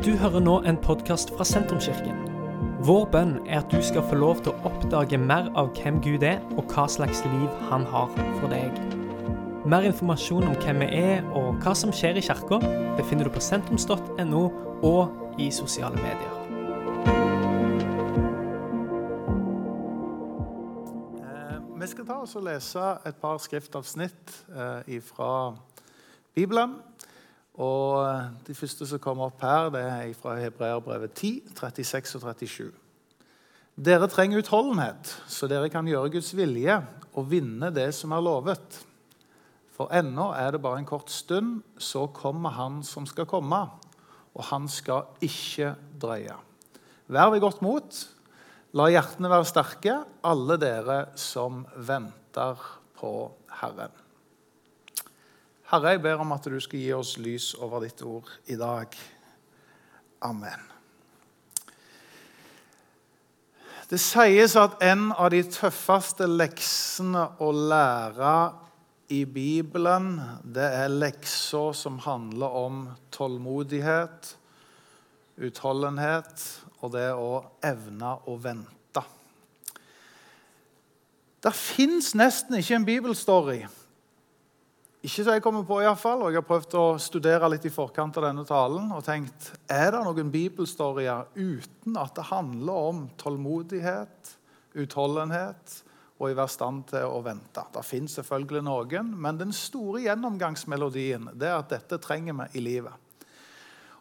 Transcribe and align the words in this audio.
Du 0.00 0.14
hører 0.16 0.40
nå 0.40 0.54
en 0.64 0.78
podkast 0.80 1.28
fra 1.36 1.44
Sentrumskirken. 1.44 2.22
Vår 2.88 3.02
bønn 3.12 3.34
er 3.44 3.58
at 3.58 3.68
du 3.68 3.82
skal 3.84 4.00
få 4.08 4.16
lov 4.16 4.38
til 4.40 4.54
å 4.54 4.70
oppdage 4.70 5.18
mer 5.20 5.50
av 5.60 5.74
hvem 5.76 5.98
Gud 6.00 6.24
er, 6.24 6.38
og 6.56 6.72
hva 6.72 6.86
slags 6.88 7.20
liv 7.26 7.58
han 7.68 7.84
har 7.92 8.08
for 8.38 8.48
deg. 8.48 8.78
Mer 9.68 9.84
informasjon 9.90 10.48
om 10.48 10.56
hvem 10.64 10.80
vi 10.80 10.88
er 11.02 11.28
og 11.36 11.60
hva 11.60 11.76
som 11.76 11.92
skjer 11.92 12.16
i 12.16 12.24
kirka, 12.24 12.62
befinner 12.96 13.28
du 13.28 13.34
på 13.34 13.44
sentrums.no 13.44 14.42
og 14.88 15.36
i 15.36 15.50
sosiale 15.52 16.00
medier. 16.00 16.32
Eh, 21.20 21.56
Vi 21.76 21.92
skal 21.92 22.08
ta 22.08 22.22
oss 22.24 22.38
og 22.40 22.48
lese 22.48 22.94
et 23.04 23.20
par 23.20 23.36
skriftavsnitt 23.36 24.38
eh, 24.48 24.96
fra 25.12 25.34
Bibelen. 26.32 26.80
Og 27.60 28.00
eh, 28.02 28.28
De 28.46 28.56
første 28.56 28.88
som 28.88 29.02
kommer 29.02 29.28
opp 29.28 29.42
her, 29.44 29.68
det 29.74 29.82
er 29.84 30.14
fra 30.16 30.38
Hebreerbrevet 30.40 31.12
10, 31.12 31.32
36 31.56 32.22
og 32.22 32.30
37. 32.40 32.70
Dere 33.80 34.08
trenger 34.12 34.42
utholdenhet, 34.42 35.12
så 35.30 35.48
dere 35.48 35.70
kan 35.72 35.88
gjøre 35.88 36.12
Guds 36.16 36.32
vilje 36.36 36.80
og 37.16 37.28
vinne 37.30 37.70
det 37.72 37.90
som 37.96 38.12
er 38.12 38.24
lovet. 38.24 38.80
For 39.72 39.92
ennå 39.96 40.32
er 40.36 40.52
det 40.52 40.60
bare 40.60 40.82
en 40.82 40.88
kort 40.88 41.08
stund, 41.12 41.62
så 41.80 42.06
kommer 42.12 42.52
Han 42.58 42.82
som 42.84 43.06
skal 43.08 43.28
komme, 43.28 43.62
og 44.34 44.44
han 44.50 44.68
skal 44.68 45.08
ikke 45.24 45.74
drøye. 46.00 46.36
Vær 47.08 47.32
ved 47.32 47.40
godt 47.40 47.62
mot. 47.64 48.02
La 48.76 48.86
hjertene 48.92 49.30
være 49.32 49.48
sterke, 49.48 49.96
alle 50.22 50.58
dere 50.60 51.00
som 51.18 51.64
venter 51.74 52.60
på 53.00 53.14
Herren. 53.62 54.09
Herre, 55.70 55.92
jeg 55.94 56.00
ber 56.02 56.18
om 56.18 56.32
at 56.34 56.48
du 56.50 56.56
skal 56.58 56.80
gi 56.82 56.88
oss 56.96 57.12
lys 57.22 57.52
over 57.62 57.84
ditt 57.84 58.00
ord 58.02 58.26
i 58.50 58.56
dag. 58.58 58.90
Amen. 60.26 60.64
Det 63.86 64.00
sies 64.02 64.56
at 64.58 64.82
en 64.82 65.12
av 65.14 65.30
de 65.30 65.44
tøffeste 65.46 66.26
leksene 66.26 67.22
å 67.38 67.52
lære 67.54 68.34
i 69.14 69.22
Bibelen, 69.30 70.16
det 70.42 70.66
er 70.82 70.90
lekser 70.90 71.70
som 71.78 72.02
handler 72.02 72.60
om 72.64 72.84
tålmodighet, 73.14 74.34
utholdenhet 75.38 76.48
og 76.80 76.96
det 76.98 77.12
å 77.14 77.44
evne 77.62 78.16
å 78.26 78.40
vente. 78.42 79.06
Det 81.40 81.54
fins 81.54 82.16
nesten 82.18 82.58
ikke 82.58 82.82
en 82.82 82.90
bibelstory 82.90 83.62
ikke 85.00 85.24
så 85.24 85.32
jeg 85.32 85.40
kommer 85.40 85.64
på, 85.64 85.78
i 85.80 85.86
hvert 85.88 86.00
fall, 86.00 86.20
og 86.20 86.28
Jeg 86.28 86.42
har 86.42 86.44
prøvd 86.44 86.74
å 86.76 86.86
studere 87.00 87.48
litt 87.48 87.64
i 87.64 87.72
forkant 87.72 88.18
av 88.20 88.26
denne 88.26 88.44
talen 88.44 88.90
og 88.92 89.04
tenkt 89.06 89.46
er 89.64 89.94
det 89.94 90.02
noen 90.04 90.32
bibelstorier 90.32 91.30
uten 91.38 91.96
at 91.96 92.18
det 92.18 92.26
handler 92.28 92.90
om 92.90 93.06
tålmodighet, 93.16 94.34
utholdenhet 94.76 95.78
og 96.20 96.28
i 96.28 96.36
være 96.36 96.52
stand 96.52 96.84
til 96.92 97.08
å 97.08 97.22
vente. 97.24 97.64
Det 97.72 97.86
fins 97.88 98.18
selvfølgelig 98.20 98.64
noen, 98.68 99.14
men 99.16 99.40
den 99.40 99.56
store 99.56 100.04
gjennomgangsmelodien 100.04 101.30
det 101.32 101.48
er 101.48 101.56
at 101.62 101.72
dette 101.72 101.96
trenger 102.04 102.36
vi 102.42 102.60
i 102.60 102.66
livet. 102.68 102.92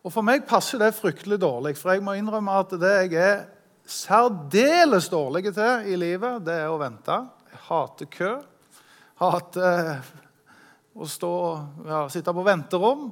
Og 0.03 0.11
For 0.11 0.23
meg 0.23 0.43
passer 0.47 0.83
det 0.83 0.97
fryktelig 0.99 1.39
dårlig, 1.39 1.77
for 1.79 1.95
jeg 1.95 2.03
må 2.03 2.19
innrømme 2.19 2.59
at 2.59 2.75
det 2.79 2.95
jeg 3.05 3.15
er 3.23 3.43
særdeles 3.87 5.07
dårlig 5.11 5.47
til 5.47 5.93
i 5.93 5.95
livet, 5.95 6.43
det 6.43 6.59
er 6.59 6.71
å 6.71 6.79
vente. 6.79 7.23
Jeg 7.55 7.67
hater 7.71 8.11
kø. 8.19 8.33
hater 9.23 10.03
å 10.99 11.07
stå, 11.07 11.33
ja, 11.87 12.01
sitte 12.11 12.33
på 12.35 12.43
venterom. 12.43 13.09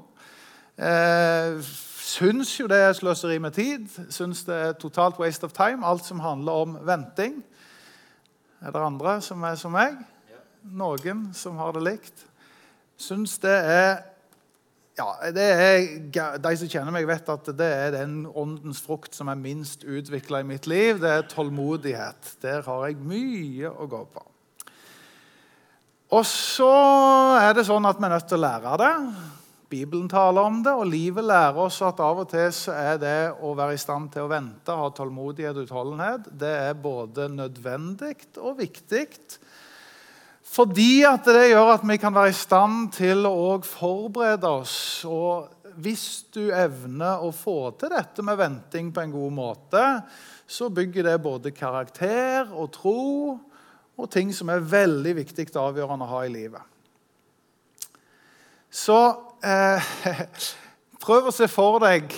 Eh, 0.75 1.59
syns 2.07 2.51
jo 2.59 2.67
det 2.69 2.79
er 2.83 2.97
sløseri 2.97 3.39
med 3.41 3.55
tid. 3.55 3.87
Syns 4.13 4.43
det 4.47 4.57
er 4.57 4.75
totalt 4.79 5.19
waste 5.21 5.47
of 5.47 5.55
time, 5.55 5.85
alt 5.87 6.05
som 6.05 6.21
handler 6.23 6.65
om 6.65 6.77
venting. 6.87 7.39
Er 8.61 8.73
det 8.73 8.83
andre 8.83 9.19
som 9.21 9.43
er 9.47 9.57
som 9.59 9.75
meg? 9.75 9.97
Noen 10.67 11.29
som 11.37 11.57
har 11.61 11.75
det 11.77 11.85
likt? 11.85 12.27
Syns 12.99 13.37
det 13.39 13.55
er 13.55 13.91
ja, 14.97 15.11
det 15.29 15.43
er, 15.45 16.39
De 16.41 16.53
som 16.57 16.69
kjenner 16.71 16.93
meg, 16.95 17.05
vet 17.05 17.27
at 17.29 17.51
det 17.53 17.67
er 17.69 17.91
den 17.93 18.23
åndens 18.25 18.81
frukt 18.81 19.13
som 19.13 19.29
er 19.29 19.37
minst 19.37 19.85
utvikla 19.85 20.41
i 20.41 20.47
mitt 20.49 20.65
liv. 20.65 20.97
Det 21.03 21.11
er 21.11 21.29
tålmodighet. 21.29 22.33
Der 22.41 22.65
har 22.65 22.87
jeg 22.87 22.97
mye 23.05 23.69
å 23.69 23.85
gå 23.91 24.01
på. 24.09 24.26
Og 26.07 26.23
så 26.23 26.69
er 27.41 27.51
det 27.57 27.65
sånn 27.67 27.87
at 27.87 27.97
vi 27.99 28.07
er 28.07 28.13
nødt 28.13 28.29
til 28.29 28.39
å 28.39 28.45
lære 28.45 28.75
det. 28.79 28.93
Bibelen 29.67 30.07
taler 30.07 30.47
om 30.47 30.61
det, 30.63 30.71
og 30.71 30.87
livet 30.87 31.25
lærer 31.27 31.57
oss 31.59 31.81
at 31.83 31.99
av 31.99 32.21
og 32.23 32.29
til 32.31 32.47
så 32.55 32.71
er 32.71 33.01
det 33.01 33.17
å 33.43 33.51
være 33.57 33.75
i 33.75 33.81
stand 33.81 34.13
til 34.13 34.23
å 34.23 34.31
vente, 34.31 34.71
ha 34.71 34.87
tålmodighet 34.95 35.59
og 35.59 35.67
utholdenhet, 35.67 36.29
det 36.31 36.53
er 36.69 36.79
både 36.79 37.27
nødvendig 37.33 38.15
og 38.39 38.61
viktig. 38.61 39.09
Fordi 40.47 41.03
at 41.09 41.27
det 41.27 41.49
gjør 41.49 41.73
at 41.73 41.83
vi 41.83 41.99
kan 41.99 42.15
være 42.15 42.31
i 42.31 42.39
stand 42.39 42.93
til 42.95 43.27
å 43.27 43.57
forberede 43.67 44.47
oss. 44.47 44.77
Og 45.03 45.75
hvis 45.83 46.07
du 46.31 46.45
evner 46.55 47.19
å 47.19 47.33
få 47.35 47.73
til 47.75 47.91
dette 47.91 48.23
med 48.23 48.39
venting 48.39 48.93
på 48.95 49.03
en 49.03 49.11
god 49.11 49.35
måte, 49.35 49.83
så 50.47 50.71
bygger 50.71 51.09
det 51.09 51.19
både 51.19 51.51
karakter 51.51 52.55
og 52.55 52.71
tro 52.79 53.03
og 53.97 54.09
ting 54.13 54.31
som 54.35 54.49
er 54.53 54.63
veldig 54.63 55.15
viktig 55.17 55.49
avgjørende 55.57 56.05
å 56.05 56.11
ha 56.11 56.23
i 56.25 56.31
livet. 56.31 56.61
Så 58.69 58.97
eh, 59.41 59.93
prøv 61.03 61.29
å 61.29 61.35
se 61.35 61.49
for 61.51 61.81
deg 61.83 62.15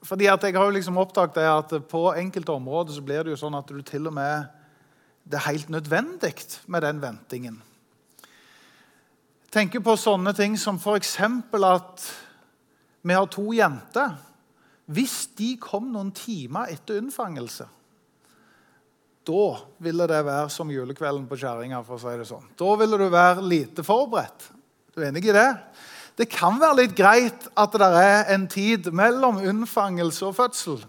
fordi 0.00 0.24
Jeg 0.24 0.56
har 0.56 0.64
jo 0.64 0.72
liksom 0.72 0.96
oppdaget 0.98 1.36
at 1.44 1.72
på 1.86 2.00
enkelte 2.16 2.54
områder 2.56 2.96
så 2.96 3.02
blir 3.04 3.20
det 3.22 3.34
jo 3.34 3.36
sånn 3.38 3.54
at 3.54 3.68
du 3.68 3.82
til 3.84 4.08
og 4.08 4.14
med 4.16 4.48
det 5.28 5.36
er 5.36 5.52
helt 5.52 5.68
nødvendig 5.70 6.32
med 6.66 6.82
den 6.82 7.02
ventingen. 7.02 7.58
Tenker 9.52 9.84
på 9.84 9.94
sånne 10.00 10.32
ting 10.34 10.56
som 10.58 10.80
f.eks. 10.80 11.18
at 11.20 12.06
vi 13.02 13.14
har 13.14 13.28
to 13.30 13.52
jenter. 13.52 14.16
Hvis 14.86 15.28
de 15.38 15.52
kom 15.60 15.92
noen 15.92 16.10
timer 16.16 16.72
etter 16.72 16.98
unnfangelse 16.98 17.68
da 19.30 19.46
ville 19.78 20.06
det 20.10 20.20
være 20.26 20.50
som 20.50 20.70
julekvelden 20.72 21.26
på 21.30 21.38
kjerringa. 21.38 21.82
Si 21.86 22.16
det 22.18 22.26
sånn. 22.28 22.48
Da 22.58 22.74
ville 22.80 22.98
du 22.98 23.06
være 23.12 23.44
lite 23.46 23.86
forberedt. 23.86 24.50
Du 24.90 25.02
er 25.02 25.10
enig 25.10 25.28
i 25.28 25.34
det? 25.36 25.50
Det 26.18 26.26
kan 26.28 26.58
være 26.60 26.82
litt 26.82 26.96
greit 26.98 27.46
at 27.56 27.76
det 27.78 27.90
er 27.96 28.32
en 28.34 28.48
tid 28.50 28.90
mellom 28.92 29.38
unnfangelse 29.40 30.26
og 30.26 30.36
fødsel. 30.36 30.80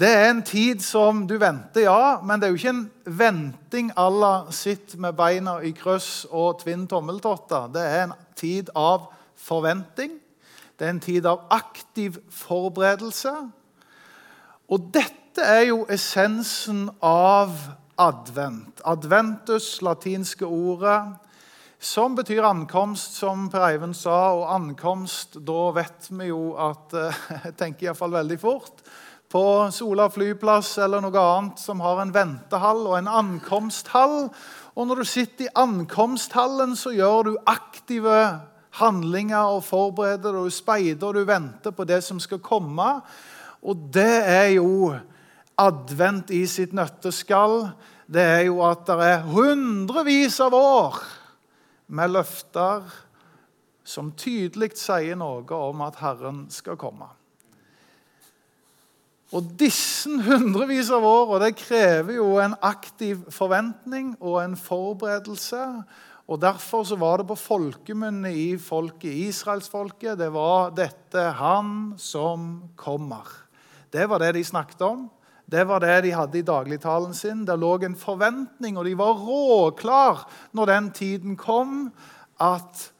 Det 0.00 0.08
er 0.08 0.30
en 0.30 0.42
tid 0.46 0.80
som 0.80 1.24
du 1.28 1.34
venter, 1.42 1.82
ja, 1.84 2.20
men 2.24 2.40
det 2.40 2.46
er 2.46 2.54
jo 2.54 2.60
ikke 2.60 2.72
en 2.72 3.16
venting 3.18 3.90
à 3.98 4.06
la 4.08 4.34
sitt 4.54 4.94
med 4.96 5.18
beina 5.18 5.58
i 5.66 5.74
kryss 5.76 6.24
og 6.30 6.62
tvinn 6.62 6.86
tommeltotter. 6.88 7.66
Det 7.74 7.82
er 7.84 8.04
en 8.06 8.14
tid 8.38 8.70
av 8.78 9.10
forventing. 9.36 10.14
Det 10.78 10.86
er 10.86 10.94
en 10.94 11.02
tid 11.04 11.26
av 11.28 11.42
aktiv 11.52 12.16
forberedelse. 12.32 13.34
Og 14.70 14.86
dette 14.94 15.19
dette 15.30 15.46
er 15.46 15.68
jo 15.68 15.84
essensen 15.86 16.88
av 17.06 17.52
advent. 18.02 18.80
Adventus, 18.82 19.76
latinske 19.78 20.42
ordet, 20.42 21.04
som 21.78 22.16
betyr 22.18 22.42
ankomst, 22.48 23.14
som 23.14 23.44
Per 23.46 23.62
Eivind 23.62 23.94
sa. 23.94 24.32
Og 24.34 24.48
ankomst, 24.50 25.36
da 25.46 25.68
vet 25.76 26.08
vi 26.10 26.32
jo 26.32 26.56
at 26.58 26.96
eh, 26.98 27.20
Jeg 27.44 27.54
tenker 27.60 27.86
iallfall 27.86 28.16
veldig 28.16 28.38
fort 28.42 28.82
på 29.30 29.42
Sola 29.70 30.08
flyplass 30.10 30.72
eller 30.82 31.04
noe 31.04 31.22
annet 31.22 31.62
som 31.62 31.78
har 31.84 32.02
en 32.02 32.10
ventehall 32.10 32.82
og 32.88 32.96
en 32.98 33.12
ankomsthall. 33.20 34.16
Og 34.74 34.88
når 34.90 35.04
du 35.04 35.10
sitter 35.12 35.46
i 35.46 35.52
ankomsthallen, 35.62 36.74
så 36.74 36.90
gjør 36.90 37.28
du 37.28 37.36
aktive 37.46 38.18
handlinger 38.82 39.54
og 39.54 39.62
forbereder 39.68 40.34
og 40.34 40.50
du 40.50 40.58
speider 40.58 41.06
og 41.06 41.22
du 41.22 41.30
venter 41.30 41.70
på 41.70 41.86
det 41.86 42.02
som 42.02 42.18
skal 42.18 42.42
komme. 42.42 42.90
Og 43.62 43.86
det 43.94 44.16
er 44.26 44.56
jo 44.56 44.90
advent 45.60 46.32
i 46.34 46.44
sitt 46.48 46.72
nøtteskall, 46.76 47.70
det 48.10 48.24
er 48.24 48.42
jo 48.48 48.60
at 48.66 48.86
det 48.88 49.06
er 49.06 49.28
hundrevis 49.28 50.40
av 50.42 50.56
år 50.56 50.98
med 51.94 52.14
løfter 52.16 52.88
som 53.86 54.12
tydelig 54.18 54.72
sier 54.78 55.18
noe 55.18 55.46
om 55.56 55.82
at 55.86 55.98
Herren 56.02 56.44
skal 56.52 56.78
komme. 56.80 57.08
Og 59.30 59.46
Disse 59.58 60.10
hundrevis 60.26 60.90
av 60.94 61.06
år 61.06 61.36
det 61.44 61.52
krever 61.60 62.16
jo 62.18 62.32
en 62.42 62.56
aktiv 62.66 63.22
forventning 63.30 64.16
og 64.18 64.40
en 64.42 64.56
forberedelse. 64.58 65.60
Og 66.30 66.40
Derfor 66.42 66.82
så 66.86 66.98
var 66.98 67.20
det 67.20 67.28
på 67.30 67.38
folkemunne 67.38 68.32
i 68.34 68.48
folket, 68.58 69.10
israelsfolket 69.30 70.18
det 70.18 70.32
var 70.34 70.70
dette 70.74 71.32
'Han 71.32 71.94
som 71.98 72.70
kommer'. 72.76 73.26
Det 73.90 74.08
var 74.08 74.18
det 74.18 74.34
de 74.34 74.44
snakket 74.44 74.82
om. 74.82 75.10
Det 75.50 75.64
var 75.66 75.80
det 75.82 75.96
de 76.04 76.12
hadde 76.14 76.38
i 76.38 76.46
dagligtalen 76.46 77.14
sin. 77.14 77.42
Det 77.44 77.56
lå 77.58 77.72
en 77.82 77.96
forventning, 77.98 78.78
og 78.78 78.84
de 78.86 78.94
var 78.98 79.18
råklar 79.18 80.22
når 80.54 80.70
den 80.70 80.90
tiden 80.94 81.36
kom, 81.36 81.90
at 82.38 82.92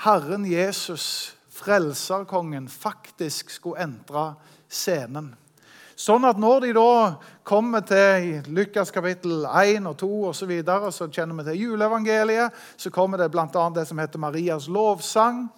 Herren 0.00 0.46
Jesus 0.48 1.36
frelserkongen, 1.60 2.68
faktisk 2.68 3.50
skulle 3.50 3.84
entre 3.84 4.32
scenen. 4.70 5.34
Sånn 6.00 6.24
at 6.24 6.38
når 6.40 6.62
de 6.64 6.72
da 6.72 6.92
kommer 7.44 7.84
til 7.84 8.46
Lukas 8.48 8.88
kapittel 8.94 9.44
1 9.44 9.84
og 9.90 9.98
2 10.00 10.08
osv., 10.30 10.38
så, 10.38 10.48
videre, 10.48 10.92
så 10.96 11.10
kjenner 11.12 11.36
vi 11.36 11.50
til 11.50 11.64
juleevangeliet. 11.66 12.56
Så 12.80 12.88
kommer 12.94 13.20
det 13.20 13.28
bl.a. 13.34 13.66
det 13.76 13.84
som 13.90 14.00
heter 14.00 14.22
Marias 14.22 14.70
lovsang. 14.72 15.50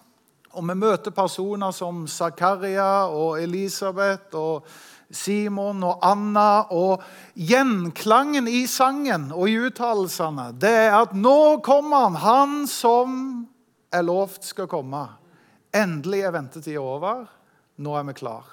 Og 0.52 0.66
vi 0.66 0.74
møter 0.74 1.14
personer 1.14 1.70
som 1.70 2.02
Zakaria 2.10 3.06
og 3.06 3.38
Elisabeth 3.40 4.34
og 4.34 4.66
Simon 5.12 5.84
og 5.86 6.02
Anna. 6.04 6.64
Og 6.72 7.02
gjenklangen 7.34 8.48
i 8.48 8.64
sangen 8.70 9.30
og 9.32 9.48
i 9.50 9.58
uttalelsene 9.68 10.50
det 10.58 10.74
er 10.88 10.96
at 11.02 11.14
nå 11.16 11.60
kommer 11.64 12.08
han, 12.08 12.20
han 12.22 12.56
som 12.70 13.18
er 13.92 14.06
lovt 14.06 14.48
skal 14.48 14.70
komme. 14.70 15.04
Endelig 15.72 16.24
er 16.26 16.34
ventetida 16.34 16.80
over. 16.80 17.26
Nå 17.82 17.96
er 17.96 18.08
vi 18.08 18.16
klar. 18.16 18.48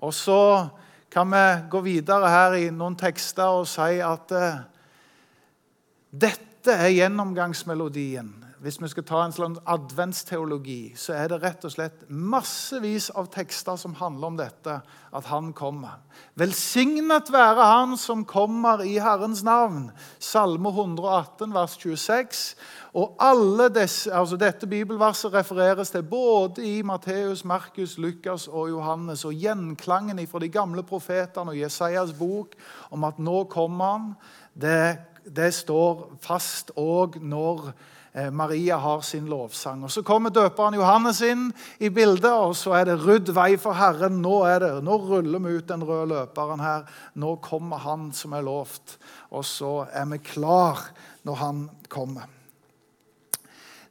Og 0.00 0.14
så 0.16 0.68
kan 1.12 1.32
vi 1.32 1.44
gå 1.70 1.80
videre 1.84 2.28
her 2.30 2.54
i 2.56 2.68
noen 2.72 2.96
tekster 2.98 3.60
og 3.60 3.66
si 3.68 3.98
at 4.04 4.32
uh, 4.32 4.62
dette 6.10 6.72
er 6.72 6.94
gjennomgangsmelodien. 6.94 8.30
Hvis 8.60 8.76
vi 8.82 8.88
skal 8.92 9.04
ta 9.08 9.22
en 9.24 9.32
slags 9.32 9.60
adventsteologi, 9.72 10.92
så 10.92 11.14
er 11.16 11.30
det 11.32 11.38
rett 11.40 11.62
og 11.64 11.72
slett 11.72 12.02
massevis 12.12 13.06
av 13.16 13.30
tekster 13.32 13.78
som 13.80 13.94
handler 13.96 14.26
om 14.28 14.34
dette, 14.36 14.74
at 15.16 15.28
han 15.32 15.54
kommer. 15.56 16.02
Velsignet 16.36 17.30
være 17.32 17.64
han 17.64 17.94
som 17.96 18.26
kommer 18.28 18.82
i 18.84 18.98
Herrens 19.00 19.40
navn. 19.46 19.86
Salme 20.20 20.68
118, 20.68 21.54
vers 21.54 21.76
26. 21.80 22.42
Og 23.00 23.16
desse, 23.72 24.12
altså 24.12 24.36
Dette 24.36 24.68
bibelverset 24.68 25.32
refereres 25.32 25.90
til 25.90 26.02
både 26.02 26.60
i 26.60 26.82
Matteus, 26.82 27.44
Markus, 27.44 27.96
Lukas 27.96 28.46
og 28.46 28.68
Johannes. 28.68 29.24
Og 29.24 29.32
gjenklangen 29.32 30.20
fra 30.28 30.38
de 30.38 30.50
gamle 30.52 30.82
profetene 30.82 31.54
og 31.54 31.62
Jesajas 31.62 32.12
bok 32.12 32.52
om 32.90 33.08
at 33.08 33.18
nå 33.18 33.44
kommer 33.44 33.84
han, 33.94 34.12
det, 34.52 34.98
det 35.24 35.54
står 35.54 36.10
fast 36.20 36.74
òg 36.76 37.16
når 37.22 37.72
Maria 38.32 38.76
har 38.76 39.04
sin 39.06 39.28
lovsang. 39.30 39.84
Og 39.84 39.90
Så 39.90 40.02
kommer 40.02 40.32
døperen 40.34 40.74
Johannes 40.74 41.20
inn 41.22 41.52
i 41.78 41.88
bildet, 41.94 42.32
og 42.32 42.56
så 42.58 42.74
er 42.80 42.84
det 42.84 42.98
'rydd 42.98 43.30
vei 43.30 43.56
for 43.56 43.72
Herren'. 43.72 44.18
Nå 44.18 44.42
er 44.44 44.58
det, 44.58 44.72
nå 44.84 44.96
ruller 44.98 45.38
vi 45.38 45.56
ut 45.58 45.68
den 45.68 45.84
røde 45.84 46.08
løperen 46.10 46.60
her. 46.60 46.82
Nå 47.14 47.36
kommer 47.36 47.78
Han 47.78 48.12
som 48.12 48.32
er 48.32 48.42
lovt. 48.42 48.98
Og 49.30 49.44
så 49.44 49.86
er 49.92 50.04
vi 50.10 50.18
klar 50.18 50.90
når 51.24 51.34
Han 51.34 51.70
kommer. 51.88 52.26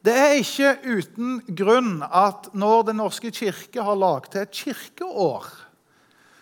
Det 0.04 0.16
er 0.16 0.38
ikke 0.39 0.77
uten 0.83 1.42
grunn 1.56 2.04
at 2.04 2.54
når 2.54 2.83
Den 2.83 3.01
norske 3.01 3.31
kirke 3.31 3.83
har 3.83 3.95
laget 4.00 4.36
et 4.36 4.51
kirkeår, 4.51 5.45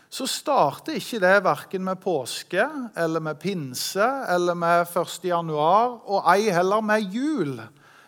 så 0.09 0.27
starter 0.29 0.95
ikke 0.97 1.19
det 1.19 1.33
verken 1.43 1.83
med 1.83 1.99
påske 1.99 2.63
eller 2.95 3.23
med 3.23 3.39
pinse 3.41 4.05
eller 4.31 4.55
med 4.55 4.87
1. 4.87 5.17
januar, 5.27 5.97
og 6.07 6.29
ei 6.31 6.47
heller 6.53 6.81
med 6.81 7.11
jul. 7.11 7.57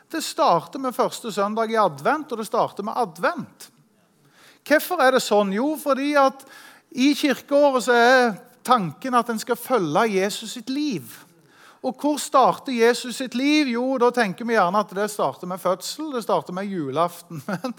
Det 0.09 0.23
starter 0.23 0.79
med 0.79 0.95
første 0.95 1.31
søndag 1.31 1.71
i 1.71 1.77
advent, 1.77 2.31
og 2.31 2.39
det 2.39 2.47
starter 2.47 2.87
med 2.87 2.97
advent. 2.97 3.69
Hvorfor 4.65 5.01
er 5.03 5.15
det 5.15 5.23
sånn? 5.25 5.51
Jo, 5.53 5.73
fordi 5.81 6.13
at 6.19 6.45
i 6.89 7.11
kirkeåret 7.17 7.85
så 7.85 7.95
er 7.95 8.37
tanken 8.65 9.17
at 9.17 9.29
en 9.29 9.41
skal 9.41 9.59
følge 9.59 10.07
Jesus 10.15 10.55
sitt 10.55 10.69
liv. 10.71 11.03
Og 11.79 11.95
hvor 11.95 12.17
starter 12.19 12.73
Jesus 12.75 13.15
sitt 13.15 13.35
liv? 13.39 13.69
Jo, 13.71 13.93
da 14.01 14.09
tenker 14.11 14.43
vi 14.43 14.57
gjerne 14.57 14.81
at 14.83 14.89
det 14.95 15.05
starter 15.13 15.47
med 15.47 15.61
fødsel, 15.63 16.09
det 16.11 16.25
starter 16.25 16.53
med 16.53 16.67
julaften. 16.67 17.39
Men 17.47 17.75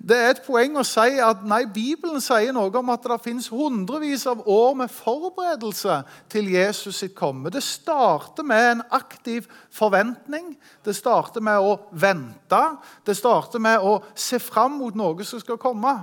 det 0.00 0.16
er 0.16 0.30
et 0.32 0.40
poeng 0.46 0.78
å 0.80 0.84
si 0.88 1.18
at 1.20 1.44
nei, 1.44 1.66
Bibelen 1.68 2.24
sier 2.24 2.56
noe 2.56 2.72
om 2.80 2.94
at 2.94 3.04
det 3.12 3.20
finnes 3.24 3.50
hundrevis 3.52 4.24
av 4.30 4.40
år 4.48 4.72
med 4.80 4.94
forberedelse 4.94 6.00
til 6.32 6.48
Jesus 6.54 7.02
sitt 7.02 7.14
komme. 7.18 7.52
Det 7.52 7.60
starter 7.66 8.46
med 8.48 8.70
en 8.70 8.82
aktiv 8.88 9.44
forventning. 9.68 10.54
Det 10.80 10.96
starter 10.96 11.44
med 11.44 11.60
å 11.60 11.76
vente. 11.92 12.64
Det 13.04 13.18
starter 13.20 13.60
med 13.60 13.84
å 13.84 13.98
se 14.16 14.40
fram 14.40 14.80
mot 14.80 14.96
noe 14.96 15.28
som 15.28 15.44
skal 15.44 15.60
komme. 15.60 15.98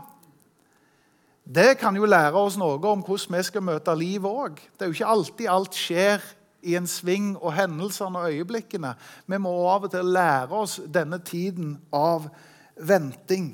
Det 1.50 1.80
kan 1.82 1.96
jo 1.98 2.06
lære 2.06 2.38
oss 2.38 2.60
noe 2.62 2.78
om 2.78 3.02
hvordan 3.02 3.40
vi 3.40 3.48
skal 3.48 3.66
møte 3.66 3.96
livet 3.98 4.30
òg. 4.30 4.60
Det 4.78 4.86
er 4.86 4.92
jo 4.92 5.00
ikke 5.00 5.16
alltid 5.18 5.50
alt 5.50 5.80
skjer 5.88 6.36
i 6.62 6.76
en 6.76 6.88
sving 6.88 7.34
og 7.38 7.54
hendelsene 7.54 8.20
og 8.20 8.34
øyeblikkene. 8.34 8.94
Vi 9.28 9.38
må 9.38 9.52
av 9.72 9.88
og 9.88 9.94
til 9.94 10.14
lære 10.14 10.56
oss 10.56 10.80
denne 10.88 11.20
tiden 11.24 11.78
av 11.94 12.30
venting. 12.76 13.54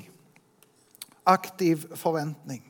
Aktiv 1.26 1.86
forventning. 1.96 2.62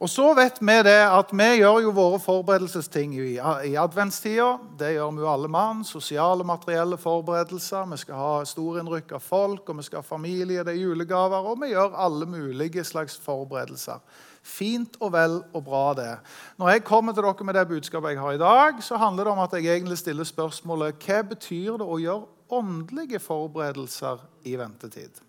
Og 0.00 0.08
så 0.08 0.30
vet 0.32 0.56
vi 0.64 0.74
det 0.86 1.00
at 1.04 1.32
vi 1.36 1.46
gjør 1.58 1.82
jo 1.84 1.90
våre 1.92 2.16
forberedelsesting 2.24 3.18
i, 3.20 3.34
i 3.68 3.74
adventstida. 3.76 4.54
Det 4.80 4.94
gjør 4.94 5.10
vi 5.12 5.20
jo 5.20 5.28
alle 5.28 5.50
mann. 5.52 5.82
Sosiale, 5.84 6.46
materielle 6.48 6.96
forberedelser. 6.96 7.84
Vi 7.90 7.98
skal 8.00 8.16
ha 8.16 8.30
storinnrykk 8.48 9.12
av 9.18 9.20
folk, 9.20 9.68
og 9.68 9.76
vi 9.76 9.84
skal 9.84 10.00
ha 10.00 10.08
familie, 10.08 10.64
det 10.64 10.72
er 10.72 10.80
julegaver. 10.80 11.52
Og 11.52 11.60
vi 11.60 11.74
gjør 11.74 12.00
alle 12.00 12.30
mulige 12.32 12.84
slags 12.88 13.20
forberedelser. 13.20 14.00
Fint 14.40 14.96
og 15.04 15.12
vel 15.12 15.42
og 15.52 15.64
bra, 15.68 15.86
det. 15.98 16.12
Når 16.56 16.78
jeg 16.78 16.88
kommer 16.88 17.12
til 17.12 17.28
dere 17.28 17.44
med 17.44 17.60
det 17.60 17.68
budskapet 17.68 18.14
jeg 18.14 18.24
har 18.24 18.38
i 18.38 18.44
dag, 18.46 18.80
så 18.80 18.96
handler 19.04 19.28
det 19.28 19.34
om 19.36 19.44
at 19.44 19.52
jeg 19.58 19.68
egentlig 19.68 20.00
stiller 20.00 20.24
spørsmålet 20.24 20.96
hva 21.04 21.24
betyr 21.34 21.76
det 21.76 21.84
å 21.84 22.00
gjøre 22.00 22.56
åndelige 22.56 23.20
forberedelser 23.20 24.24
i 24.48 24.56
ventetid? 24.56 25.20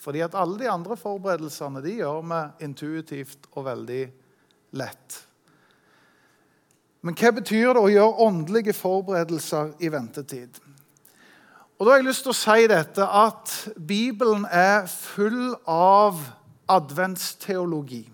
Fordi 0.00 0.22
at 0.24 0.36
alle 0.38 0.58
de 0.58 0.70
andre 0.70 0.96
forberedelsene 0.96 1.82
de 1.84 1.98
gjør 2.00 2.22
vi 2.24 2.40
intuitivt 2.64 3.50
og 3.52 3.66
veldig 3.66 4.04
lett. 4.80 5.18
Men 7.04 7.16
hva 7.16 7.32
betyr 7.36 7.74
det 7.76 7.82
å 7.82 7.92
gjøre 7.92 8.26
åndelige 8.26 8.74
forberedelser 8.76 9.74
i 9.80 9.88
ventetid? 9.92 10.60
Og 11.80 11.86
da 11.86 11.94
har 11.94 12.00
jeg 12.02 12.10
lyst 12.10 12.26
til 12.26 12.34
å 12.34 12.36
si 12.36 12.66
dette 12.68 13.04
at 13.04 13.52
Bibelen 13.88 14.44
er 14.44 14.84
full 14.90 15.54
av 15.64 16.20
adventsteologi. 16.68 18.04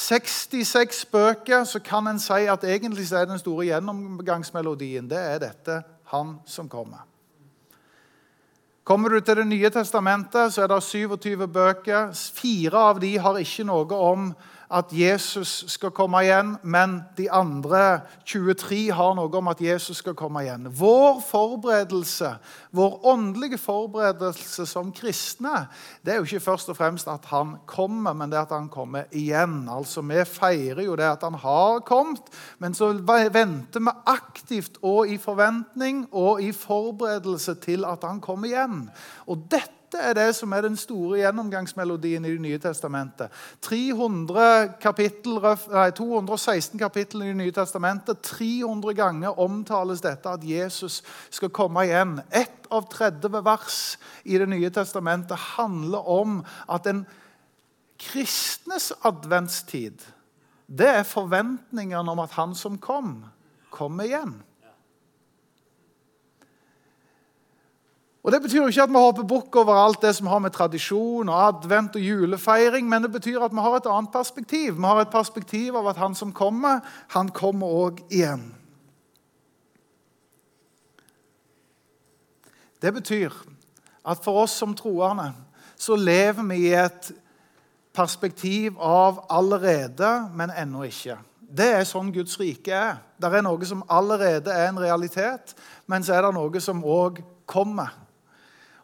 66 0.00 1.04
bøker, 1.10 1.64
så 1.66 1.82
kan 1.82 2.06
en 2.06 2.22
si 2.22 2.46
at 2.46 2.64
egentlig 2.64 3.10
er 3.12 3.26
den 3.26 3.42
store 3.42 3.66
gjennomgangsmelodien 3.66 5.10
det 5.10 5.18
er 5.18 5.38
dette 5.42 5.82
'Han 6.10 6.38
som 6.46 6.68
kommer'. 6.68 7.09
Kommer 8.90 9.12
du 9.14 9.20
til 9.22 9.36
Det 9.38 9.44
nye 9.46 9.68
testamentet, 9.70 10.50
så 10.50 10.64
er 10.64 10.70
det 10.72 10.80
27 10.82 11.46
bøker. 11.46 12.08
Fire 12.10 12.80
av 12.88 12.96
de 12.98 13.12
har 13.22 13.36
ikke 13.38 13.62
noe 13.68 13.94
om 13.94 14.24
at 14.70 14.92
Jesus 14.94 15.64
skal 15.72 15.90
komme 15.94 16.20
igjen, 16.22 16.52
men 16.62 17.00
de 17.18 17.26
andre 17.34 18.00
23 18.28 18.92
har 18.94 19.16
noe 19.18 19.30
om 19.34 19.50
at 19.50 19.62
Jesus 19.62 19.98
skal 19.98 20.14
komme 20.18 20.44
igjen. 20.44 20.68
Vår 20.78 21.18
forberedelse, 21.26 22.30
vår 22.70 22.94
åndelige 23.10 23.58
forberedelse 23.58 24.66
som 24.70 24.92
kristne, 24.94 25.64
det 26.06 26.14
er 26.14 26.20
jo 26.20 26.28
ikke 26.28 26.44
først 26.44 26.70
og 26.70 26.78
fremst 26.78 27.10
at 27.10 27.26
han 27.32 27.56
kommer, 27.66 28.14
men 28.14 28.30
det 28.30 28.38
at 28.44 28.54
han 28.54 28.70
kommer 28.70 29.10
igjen. 29.10 29.64
Altså, 29.70 30.04
Vi 30.06 30.24
feirer 30.24 30.84
jo 30.86 30.94
det 30.96 31.08
at 31.08 31.26
han 31.26 31.34
har 31.34 31.82
kommet, 31.86 32.22
men 32.58 32.74
så 32.74 32.92
venter 32.94 33.80
vi 33.80 33.96
aktivt 34.06 34.78
og 34.82 35.10
i 35.10 35.18
forventning 35.18 36.06
og 36.12 36.42
i 36.42 36.52
forberedelse 36.52 37.54
til 37.54 37.84
at 37.84 38.06
han 38.06 38.20
kommer 38.20 38.48
igjen. 38.48 38.88
Og 39.26 39.46
dette 39.50 39.79
dette 39.90 40.06
er 40.06 40.14
det 40.14 40.36
som 40.38 40.52
er 40.54 40.62
den 40.62 40.76
store 40.78 41.18
gjennomgangsmelodien 41.18 42.24
i 42.24 42.30
Det 42.30 42.40
nye 42.40 42.58
testamentet. 42.62 43.30
300 43.60 44.76
kapittel, 44.78 45.40
nei, 45.42 45.90
216 45.90 46.78
kapittel 46.78 47.24
i 47.24 47.30
Det 47.32 47.38
nye 47.40 47.52
testamentet. 47.52 48.22
300 48.22 48.94
ganger 48.94 49.40
omtales 49.42 50.00
dette 50.00 50.30
at 50.30 50.44
Jesus 50.46 51.02
skal 51.30 51.50
komme 51.50 51.88
igjen. 51.88 52.20
Ett 52.30 52.70
av 52.70 52.86
30 52.86 53.42
vers 53.42 53.98
i 54.22 54.38
Det 54.38 54.46
nye 54.46 54.70
testamentet 54.70 55.36
handler 55.56 56.06
om 56.06 56.44
at 56.68 56.86
en 56.86 57.02
kristnes 57.98 58.92
adventstid 59.02 60.06
det 60.70 60.86
er 60.86 61.02
forventningene 61.02 62.12
om 62.12 62.20
at 62.22 62.30
han 62.38 62.54
som 62.54 62.76
kom, 62.78 63.24
kommer 63.74 64.06
igjen. 64.06 64.36
Og 68.22 68.32
Det 68.32 68.42
betyr 68.42 68.60
jo 68.60 68.68
ikke 68.68 68.82
at 68.82 68.92
vi 68.92 69.00
hopper 69.00 69.24
bukk 69.24 69.56
over 69.56 69.74
alt 69.80 70.02
det 70.02 70.12
som 70.16 70.26
har 70.28 70.38
med 70.44 70.52
tradisjon 70.52 71.28
og 71.28 71.46
advent 71.46 71.96
og 71.96 72.02
julefeiring, 72.04 72.88
men 72.88 73.02
det 73.02 73.12
betyr 73.12 73.40
at 73.40 73.52
vi 73.52 73.64
har 73.64 73.76
et 73.76 73.88
annet 73.88 74.12
perspektiv. 74.12 74.76
Vi 74.76 74.84
har 74.84 75.00
et 75.00 75.12
perspektiv 75.12 75.76
av 75.76 75.88
at 75.88 75.96
han 75.96 76.14
som 76.14 76.32
kommer, 76.32 76.80
han 77.16 77.28
kommer 77.28 77.66
òg 77.66 78.02
igjen. 78.10 78.44
Det 82.82 82.92
betyr 82.94 83.32
at 84.04 84.20
for 84.24 84.42
oss 84.44 84.52
som 84.56 84.74
troende 84.76 85.32
så 85.80 85.96
lever 85.96 86.44
vi 86.44 86.60
i 86.68 86.74
et 86.76 87.12
perspektiv 87.96 88.76
av 88.78 89.24
allerede, 89.32 90.28
men 90.36 90.52
ennå 90.52 90.84
ikke. 90.88 91.16
Det 91.40 91.66
er 91.80 91.88
sånn 91.88 92.12
Guds 92.14 92.36
rike 92.40 92.72
er. 92.76 93.00
Det 93.16 93.32
er 93.32 93.42
noe 93.44 93.66
som 93.66 93.82
allerede 93.88 94.52
er 94.52 94.68
en 94.68 94.80
realitet, 94.80 95.54
men 95.88 96.04
så 96.04 96.14
er 96.14 96.26
det 96.26 96.34
noe 96.36 96.60
som 96.62 96.84
òg 96.84 97.22
kommer. 97.48 97.99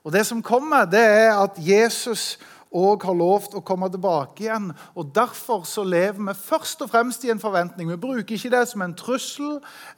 Og 0.07 0.13
det 0.15 0.23
som 0.23 0.39
kommer, 0.43 0.87
det 0.87 1.03
er 1.03 1.33
at 1.35 1.57
Jesus 1.59 2.37
òg 2.77 3.05
har 3.07 3.17
lovt 3.17 3.55
å 3.57 3.63
komme 3.65 3.89
tilbake 3.91 4.45
igjen. 4.45 4.69
Og 4.99 5.09
Derfor 5.17 5.65
så 5.69 5.85
lever 5.87 6.19
vi 6.29 6.35
først 6.37 6.83
og 6.85 6.91
fremst 6.93 7.25
i 7.25 7.31
en 7.33 7.41
forventning. 7.41 7.89
Vi 7.91 7.99
bruker 8.01 8.37
ikke 8.37 8.53
det 8.53 8.63
som 8.71 8.85
en 8.85 8.95
trussel 8.97 9.57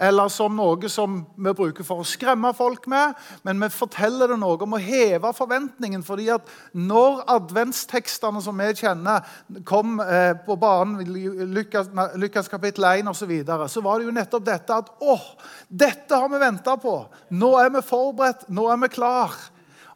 eller 0.08 0.30
som 0.32 0.54
noe 0.56 0.90
som 0.92 1.18
vi 1.34 1.54
bruker 1.56 1.86
for 1.86 2.02
å 2.02 2.06
skremme 2.06 2.52
folk 2.56 2.86
med, 2.90 3.16
men 3.42 3.60
vi 3.64 3.70
forteller 3.74 4.32
det 4.32 4.38
noe 4.40 4.60
om 4.64 4.78
å 4.78 4.82
heve 4.82 5.32
forventningen. 5.36 6.04
fordi 6.06 6.28
at 6.32 6.48
når 6.72 7.24
adventstekstene 7.34 8.42
som 8.44 8.56
vi 8.58 8.70
kjenner, 8.78 9.26
kom 9.64 9.98
eh, 10.00 10.32
på 10.46 10.56
banen, 10.56 11.04
Lukas, 11.52 11.90
Lukas 12.16 12.48
kapittel 12.48 12.84
1 12.84 13.08
osv., 13.08 13.18
så, 13.18 13.26
videre, 13.26 13.68
så 13.68 13.80
var 13.82 13.98
det 13.98 14.06
jo 14.06 14.14
nettopp 14.14 14.44
dette 14.46 14.72
at 14.72 14.90
åh, 15.02 15.24
dette 15.68 16.14
har 16.14 16.28
vi 16.30 16.38
venta 16.38 16.76
på. 16.78 17.00
Nå 17.34 17.56
er 17.58 17.72
vi 17.74 17.82
forberedt, 17.82 18.46
nå 18.48 18.70
er 18.70 18.78
vi 18.86 18.94
klar. 18.94 19.34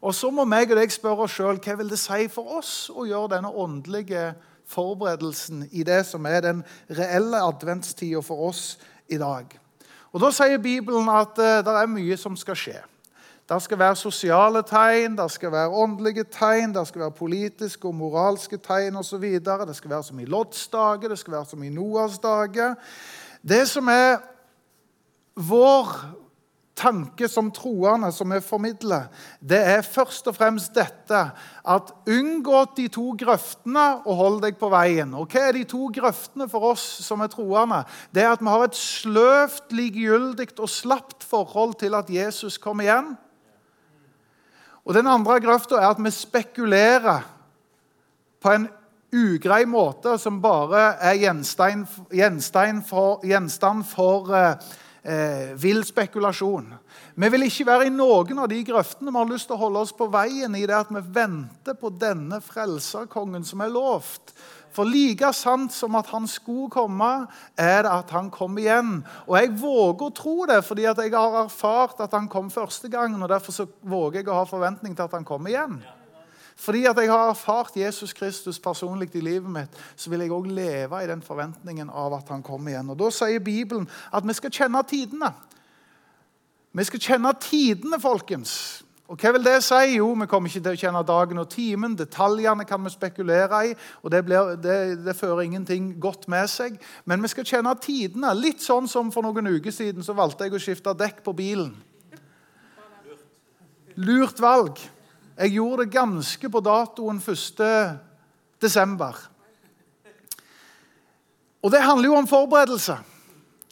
Og 0.03 0.11
så 0.15 0.27
må 0.35 0.43
meg 0.43 0.71
og 0.73 0.81
deg 0.81 0.91
spørre 0.91 1.23
oss 1.23 1.37
sjøl 1.37 1.61
hva 1.63 1.77
vil 1.79 1.91
det 1.93 1.99
si 2.01 2.25
for 2.31 2.57
oss 2.59 2.73
å 2.91 3.05
gjøre 3.07 3.37
denne 3.37 3.51
åndelige 3.51 4.33
forberedelsen 4.67 5.67
i 5.71 5.85
det 5.87 6.01
som 6.07 6.25
er 6.27 6.41
den 6.43 6.63
reelle 6.91 7.39
adventstida 7.43 8.19
for 8.23 8.49
oss 8.49 8.63
i 9.07 9.19
dag. 9.21 9.47
Og 10.11 10.21
Da 10.21 10.29
sier 10.35 10.59
Bibelen 10.61 11.07
at 11.09 11.39
uh, 11.39 11.61
det 11.63 11.75
er 11.79 11.89
mye 11.89 12.17
som 12.19 12.35
skal 12.37 12.57
skje. 12.59 12.81
Det 13.49 13.57
skal 13.63 13.79
være 13.79 13.99
sosiale 13.99 14.61
tegn, 14.63 15.17
det 15.17 15.29
skal 15.31 15.51
være 15.51 15.79
åndelige 15.83 16.23
tegn, 16.31 16.75
det 16.75 16.85
skal 16.87 17.01
være 17.01 17.15
politiske 17.17 17.87
og 17.87 17.95
moralske 17.95 18.57
tegn 18.57 18.99
osv. 18.99 19.23
Det 19.39 19.75
skal 19.75 19.91
være 19.91 20.03
som 20.03 20.19
i 20.19 20.27
Lodds 20.27 20.67
dager, 20.67 21.09
det 21.09 21.19
skal 21.19 21.33
være 21.33 21.49
som 21.49 21.63
i 21.63 21.69
Noas 21.69 22.19
dager. 22.23 22.75
Det 23.41 23.65
som 23.67 23.87
er 23.87 24.21
vår 25.35 25.91
tanke 26.75 27.27
som 27.29 27.51
troende 27.53 28.09
som 28.11 28.31
vi 28.33 28.39
formidler, 28.41 29.05
det 29.39 29.59
er 29.75 29.85
først 29.85 30.27
og 30.29 30.35
fremst 30.37 30.73
dette 30.73 31.19
at 31.69 31.91
unngå 32.09 32.63
de 32.77 32.87
to 32.93 33.11
grøftene 33.19 33.85
og 34.01 34.17
hold 34.19 34.39
deg 34.45 34.57
på 34.59 34.71
veien. 34.73 35.13
Og 35.13 35.29
Hva 35.29 35.47
er 35.47 35.57
de 35.59 35.63
to 35.69 35.87
grøftene 35.93 36.47
for 36.49 36.73
oss 36.73 36.83
som 37.05 37.21
er 37.21 37.31
troende? 37.33 37.83
Det 38.11 38.25
er 38.25 38.33
at 38.33 38.41
vi 38.41 38.49
har 38.49 38.65
et 38.65 38.79
sløvt, 38.79 39.69
likegyldig 39.71 40.49
og 40.57 40.71
slapt 40.71 41.23
forhold 41.23 41.77
til 41.81 41.93
at 41.97 42.09
Jesus 42.09 42.57
kommer 42.57 42.87
igjen. 42.87 43.13
Og 44.83 44.93
Den 44.93 45.07
andre 45.07 45.39
grøfta 45.39 45.77
er 45.79 45.93
at 45.93 46.01
vi 46.03 46.11
spekulerer 46.11 47.21
på 48.43 48.51
en 48.51 48.67
ugrei 49.13 49.63
måte 49.69 50.17
som 50.19 50.41
bare 50.41 50.95
er 50.99 51.19
gjenstand 51.21 52.81
for, 52.89 53.21
gjenstand 53.23 53.85
for 53.85 54.33
eh, 55.03 55.53
vill 55.59 55.83
spekulasjon. 55.85 56.73
Vi 57.15 57.29
vil 57.29 57.47
ikke 57.47 57.67
være 57.67 57.87
i 57.87 57.93
noen 57.93 58.43
av 58.43 58.49
de 58.51 58.63
grøftene. 58.65 59.11
Vi 59.11 59.19
har 59.19 59.29
lyst 59.29 59.49
til 59.51 59.57
å 59.57 59.63
holde 59.65 59.83
oss 59.85 59.93
på 59.95 60.09
veien 60.11 60.55
i 60.57 60.65
det 60.65 60.75
at 60.77 60.91
vi 60.93 61.03
venter 61.15 61.77
på 61.79 61.93
denne 61.93 62.41
frelserkongen 62.43 63.45
som 63.47 63.63
er 63.63 63.73
lovt. 63.73 64.33
For 64.73 64.89
like 64.89 65.29
sant 65.37 65.73
som 65.75 65.93
at 65.99 66.09
han 66.09 66.25
skulle 66.29 66.71
komme, 66.73 67.27
er 67.53 67.83
det 67.85 67.91
at 67.93 68.13
han 68.15 68.31
kom 68.33 68.57
igjen. 68.57 69.03
Og 69.27 69.37
jeg 69.37 69.51
våger 69.61 70.07
å 70.07 70.15
tro 70.17 70.37
det, 70.49 70.63
fordi 70.65 70.87
jeg 70.87 71.13
har 71.13 71.43
erfart 71.43 72.01
at 72.01 72.15
han 72.17 72.29
kom 72.31 72.49
første 72.53 72.89
gangen. 72.89 73.21
og 73.21 73.29
Derfor 73.29 73.69
våger 73.81 74.23
jeg 74.23 74.31
å 74.31 74.39
ha 74.41 74.47
forventning 74.49 74.95
til 74.97 75.05
at 75.05 75.13
han 75.13 75.27
kommer 75.27 75.53
igjen. 75.53 75.77
Fordi 76.55 76.85
at 76.85 76.97
jeg 76.97 77.09
har 77.09 77.29
erfart 77.29 77.77
Jesus 77.77 78.13
Kristus 78.13 78.59
personlig 78.59 79.09
i 79.15 79.23
livet 79.23 79.49
mitt, 79.49 79.81
så 79.95 80.09
vil 80.09 80.25
jeg 80.25 80.31
òg 80.31 80.47
leve 80.53 81.03
i 81.03 81.09
den 81.09 81.21
forventningen 81.21 81.89
av 81.89 82.13
at 82.19 82.29
han 82.29 82.43
kommer 82.43 82.71
igjen. 82.71 82.89
Og 82.93 82.99
Da 82.99 83.09
sier 83.11 83.39
Bibelen 83.43 83.89
at 84.13 84.27
vi 84.27 84.33
skal 84.37 84.53
kjenne 84.53 84.83
tidene. 84.87 85.33
Vi 86.73 86.83
skal 86.83 86.99
kjenne 86.99 87.33
tidene, 87.41 87.99
folkens. 88.01 88.83
Og 89.07 89.19
Hva 89.19 89.33
vil 89.35 89.43
det 89.45 89.59
si? 89.61 89.97
Jo, 89.97 90.13
Vi 90.13 90.25
kommer 90.25 90.49
ikke 90.49 90.63
til 90.63 90.73
å 90.73 90.79
kjenne 90.79 91.03
dagen 91.05 91.37
og 91.37 91.49
timen. 91.51 91.97
Detaljene 91.97 92.65
kan 92.65 92.83
vi 92.83 92.89
spekulere 92.89 93.59
i, 93.67 93.73
og 94.01 94.11
det, 94.11 94.23
blir, 94.25 94.55
det, 94.57 94.77
det, 95.05 95.15
fører 95.15 95.43
ingenting 95.43 95.91
godt 96.01 96.27
med 96.27 96.47
seg. 96.49 96.79
Men 97.05 97.21
vi 97.21 97.29
skal 97.29 97.45
kjenne 97.45 97.75
tidene. 97.77 98.33
Litt 98.33 98.63
sånn 98.63 98.87
som 98.87 99.11
for 99.11 99.21
noen 99.21 99.51
uker 99.57 99.75
siden 99.75 100.03
så 100.03 100.15
valgte 100.17 100.47
jeg 100.47 100.55
å 100.55 100.63
skifte 100.63 100.95
dekk 100.97 101.21
på 101.25 101.35
bilen. 101.37 101.75
Lurt 103.95 104.39
valg. 104.41 104.79
Jeg 105.37 105.55
gjorde 105.55 105.83
det 105.83 105.93
ganske 105.93 106.49
på 106.49 106.59
datoen 106.61 107.17
1. 107.17 107.63
desember. 108.61 109.17
Og 111.63 111.71
det 111.71 111.81
handler 111.81 112.11
jo 112.11 112.15
om 112.19 112.27
forberedelse. 112.27 112.97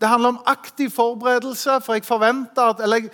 Det 0.01 0.09
handler 0.09 0.29
om 0.29 0.39
aktiv 0.45 0.89
forberedelse. 0.89 1.81
For 1.85 1.93
jeg 1.93 2.05
forventer 2.05 2.61
at 2.61 2.81
Eller 2.81 2.95
jeg, 2.95 3.09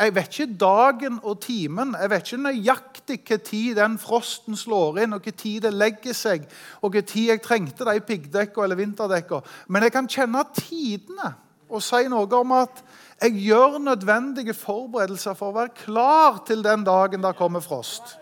jeg 0.00 0.14
vet 0.14 0.38
ikke 0.38 0.58
dagen 0.60 1.20
og 1.22 1.40
timen. 1.40 1.96
Jeg 2.00 2.10
vet 2.10 2.32
ikke 2.32 2.42
nøyaktig 2.42 3.20
hva 3.28 3.36
tid 3.36 3.76
den 3.76 3.98
frosten 3.98 4.56
slår 4.56 5.00
inn, 5.04 5.16
og 5.16 5.24
hva 5.24 5.32
tid 5.32 5.64
det 5.64 5.72
legger 5.72 6.12
seg, 6.12 6.44
og 6.82 6.92
hva 6.92 7.00
tid 7.00 7.32
jeg 7.32 7.42
trengte 7.42 7.86
de 7.88 8.00
piggdekka 8.00 8.64
eller 8.64 8.76
vinterdekka. 8.76 9.40
Men 9.68 9.86
jeg 9.86 9.94
kan 9.94 10.08
kjenne 10.08 10.44
tidene 10.58 11.32
og 11.66 11.82
si 11.82 12.04
noe 12.10 12.28
om 12.36 12.52
at 12.52 12.82
jeg 13.22 13.32
gjør 13.46 13.78
nødvendige 13.80 14.54
forberedelser 14.54 15.36
for 15.38 15.50
å 15.50 15.56
være 15.56 15.76
klar 15.78 16.42
til 16.46 16.64
den 16.64 16.84
dagen 16.84 17.24
det 17.24 17.36
kommer 17.38 17.64
frost. 17.64 18.16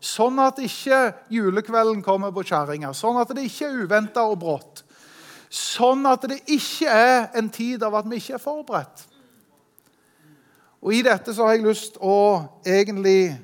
Sånn 0.00 0.40
at 0.42 0.58
ikke 0.64 1.12
julekvelden 1.30 2.00
kommer 2.02 2.32
på 2.34 2.42
kjerringa. 2.48 2.90
Sånn 2.96 3.20
at 3.20 3.30
det 3.36 3.44
ikke 3.46 3.68
er 3.68 3.84
uventa 3.84 4.24
og 4.26 4.40
brått. 4.40 4.82
Sånn 5.50 6.06
at 6.08 6.24
det 6.30 6.40
ikke 6.50 6.88
er 6.90 7.28
en 7.36 7.50
tid 7.52 7.82
av 7.84 7.98
at 8.00 8.08
vi 8.10 8.18
ikke 8.18 8.38
er 8.38 8.42
forberedt. 8.42 9.04
Og 10.80 10.94
I 10.96 11.02
dette 11.04 11.34
så 11.36 11.46
har 11.46 11.58
jeg 11.58 11.66
lyst 11.66 11.98
å 12.00 12.16
egentlig 12.64 13.36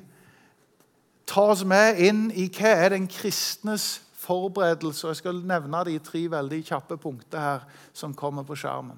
ta 1.29 1.43
oss 1.53 1.61
med 1.67 1.99
inn 2.01 2.23
i 2.33 2.47
hva 2.49 2.73
er 2.73 2.95
den 2.95 3.05
kristnes 3.11 3.99
forberedelse. 4.17 5.05
Og 5.05 5.13
Jeg 5.13 5.21
skal 5.21 5.43
nevne 5.45 5.83
de 5.85 5.99
tre 6.01 6.23
veldig 6.31 6.63
kjappe 6.71 6.97
punkter 6.99 7.43
her 7.43 7.67
som 7.93 8.15
kommer 8.17 8.47
på 8.47 8.57
skjermen. 8.57 8.97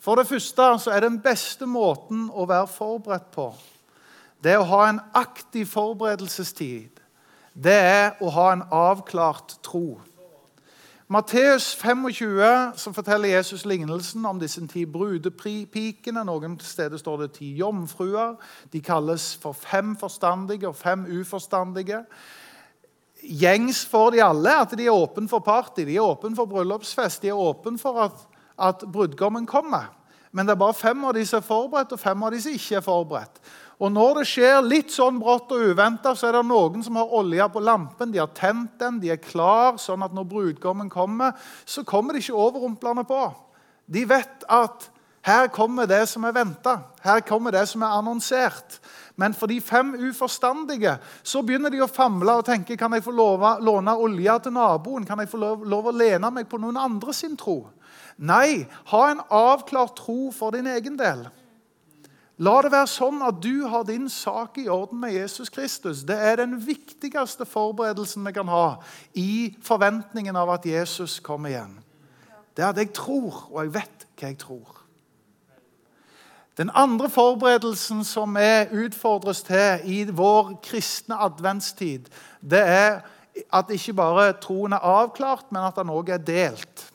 For 0.00 0.16
det 0.16 0.28
første 0.30 0.68
så 0.80 0.94
er 0.94 1.04
den 1.04 1.20
beste 1.20 1.68
måten 1.68 2.28
å 2.32 2.46
være 2.48 2.70
forberedt 2.72 3.28
på, 3.34 3.50
det 4.40 4.56
å 4.56 4.68
ha 4.70 4.86
en 4.88 5.00
aktiv 5.12 5.68
forberedelsestid. 5.68 7.00
Det 7.52 7.76
er 7.76 8.22
å 8.24 8.30
ha 8.32 8.46
en 8.54 8.62
avklart 8.72 9.58
tro. 9.66 9.98
Matteus 11.10 11.74
25 11.74 12.76
så 12.78 12.92
forteller 12.94 13.34
Jesus 13.34 13.64
lignelsen 13.66 14.24
om 14.24 14.38
disse 14.38 14.62
ti 14.70 14.84
brudepikene. 14.86 16.22
Noen 16.24 16.54
steder 16.62 17.02
står 17.02 17.24
det 17.24 17.32
ti 17.40 17.48
jomfruer. 17.58 18.36
De 18.70 18.80
kalles 18.80 19.32
for 19.42 19.52
fem 19.58 19.96
forstandige 19.98 20.70
og 20.70 20.78
fem 20.78 21.02
uforstandige. 21.18 22.04
Gjengs 23.26 23.82
for 23.90 24.14
de 24.14 24.22
alle 24.22 24.54
at 24.62 24.70
de 24.78 24.86
er 24.86 24.94
åpne 24.94 25.28
for 25.28 25.42
party, 25.44 25.82
de 25.84 25.98
er 25.98 26.06
åpne 26.06 26.38
for 26.38 26.48
bryllupsfest, 26.48 27.26
de 27.26 27.34
er 27.34 27.42
åpne 27.42 27.76
for 27.82 27.98
at 28.06 28.29
at 28.60 28.84
brudgommen 28.92 29.48
kommer. 29.48 29.88
Men 30.30 30.46
det 30.46 30.54
er 30.54 30.62
bare 30.62 30.76
fem 30.78 31.02
av 31.04 31.16
de 31.16 31.24
som 31.26 31.40
er 31.40 31.46
forberedt, 31.46 31.96
og 31.96 32.00
fem 32.00 32.22
av 32.22 32.30
de 32.30 32.38
som 32.42 32.54
ikke 32.54 32.78
er 32.78 32.86
forberedt. 32.86 33.42
Og 33.80 33.92
Når 33.92 34.20
det 34.20 34.26
skjer 34.28 34.58
litt 34.60 34.92
sånn 34.92 35.18
brått 35.18 35.50
og 35.56 35.72
uventa, 35.72 36.12
så 36.14 36.28
er 36.28 36.36
det 36.36 36.44
noen 36.50 36.84
som 36.84 36.98
har 37.00 37.14
olja 37.16 37.48
på 37.48 37.62
lampen. 37.64 38.12
De 38.12 38.20
har 38.20 38.28
tent 38.36 38.76
den, 38.78 39.00
de 39.00 39.10
er 39.14 39.22
klar, 39.24 39.78
sånn 39.80 40.04
at 40.04 40.12
når 40.14 40.28
brudgommen 40.28 40.92
kommer, 40.92 41.32
så 41.64 41.82
kommer 41.88 42.12
de 42.12 42.20
ikke 42.20 42.36
overrumplende 42.36 43.06
på. 43.08 43.22
De 43.90 44.04
vet 44.06 44.44
at 44.52 44.90
her 45.24 45.48
kommer 45.52 45.88
det 45.88 46.04
som 46.08 46.24
er 46.24 46.36
venta. 46.36 46.78
Her 47.04 47.20
kommer 47.24 47.52
det 47.52 47.66
som 47.68 47.82
er 47.84 47.96
annonsert. 47.96 48.78
Men 49.16 49.34
for 49.36 49.50
de 49.50 49.58
fem 49.60 49.92
uforstandige 50.08 50.94
så 51.22 51.42
begynner 51.44 51.72
de 51.72 51.82
å 51.84 51.90
famle 51.90 52.38
og 52.40 52.46
tenke 52.46 52.76
kan 52.80 52.92
jeg 52.96 53.04
få 53.04 53.12
love, 53.12 53.56
låne 53.64 53.96
olja 54.00 54.38
til 54.40 54.54
naboen. 54.56 55.04
Kan 55.08 55.20
jeg 55.20 55.28
få 55.28 55.40
lov, 55.40 55.66
lov 55.68 55.90
å 55.90 55.96
lene 55.96 56.30
meg 56.32 56.48
på 56.48 56.60
noen 56.60 56.78
andre 56.80 57.16
sin 57.16 57.36
tro? 57.36 57.62
Nei, 58.20 58.66
ha 58.92 59.02
en 59.08 59.22
avklart 59.32 59.96
tro 59.96 60.28
for 60.36 60.52
din 60.52 60.68
egen 60.68 60.98
del. 61.00 61.24
La 62.40 62.54
det 62.64 62.70
være 62.72 62.88
sånn 62.88 63.20
at 63.24 63.40
du 63.44 63.66
har 63.68 63.84
din 63.88 64.06
sak 64.12 64.56
i 64.60 64.68
orden 64.72 65.00
med 65.02 65.12
Jesus 65.12 65.50
Kristus. 65.52 66.04
Det 66.08 66.16
er 66.16 66.38
den 66.40 66.54
viktigste 66.64 67.44
forberedelsen 67.48 68.24
vi 68.24 68.32
kan 68.36 68.48
ha 68.48 68.80
i 69.12 69.52
forventningen 69.64 70.36
av 70.40 70.52
at 70.56 70.68
Jesus 70.68 71.18
kommer 71.24 71.52
igjen. 71.52 71.74
Det 72.56 72.64
er 72.64 72.72
at 72.72 72.80
jeg 72.80 72.92
tror, 72.96 73.42
og 73.52 73.58
jeg 73.62 73.74
vet 73.76 74.06
hva 74.16 74.30
jeg 74.32 74.38
tror. 74.40 74.76
Den 76.60 76.72
andre 76.76 77.08
forberedelsen 77.12 78.02
som 78.04 78.36
vi 78.36 78.84
utfordres 78.84 79.44
til 79.48 79.84
i 79.84 80.02
vår 80.04 80.58
kristne 80.64 81.16
adventstid, 81.20 82.08
det 82.40 82.60
er 82.60 83.02
at 83.52 83.70
ikke 83.72 83.96
bare 83.96 84.32
troen 84.40 84.76
er 84.76 84.84
avklart, 84.84 85.52
men 85.52 85.64
at 85.64 85.76
den 85.76 85.92
òg 85.92 86.12
er 86.12 86.24
delt. 86.24 86.88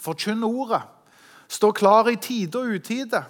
Forkynn 0.00 0.46
ordet. 0.46 0.82
Stå 1.50 1.72
klar 1.74 2.08
i 2.08 2.16
tide 2.16 2.58
og 2.58 2.78
utide. 2.78 3.24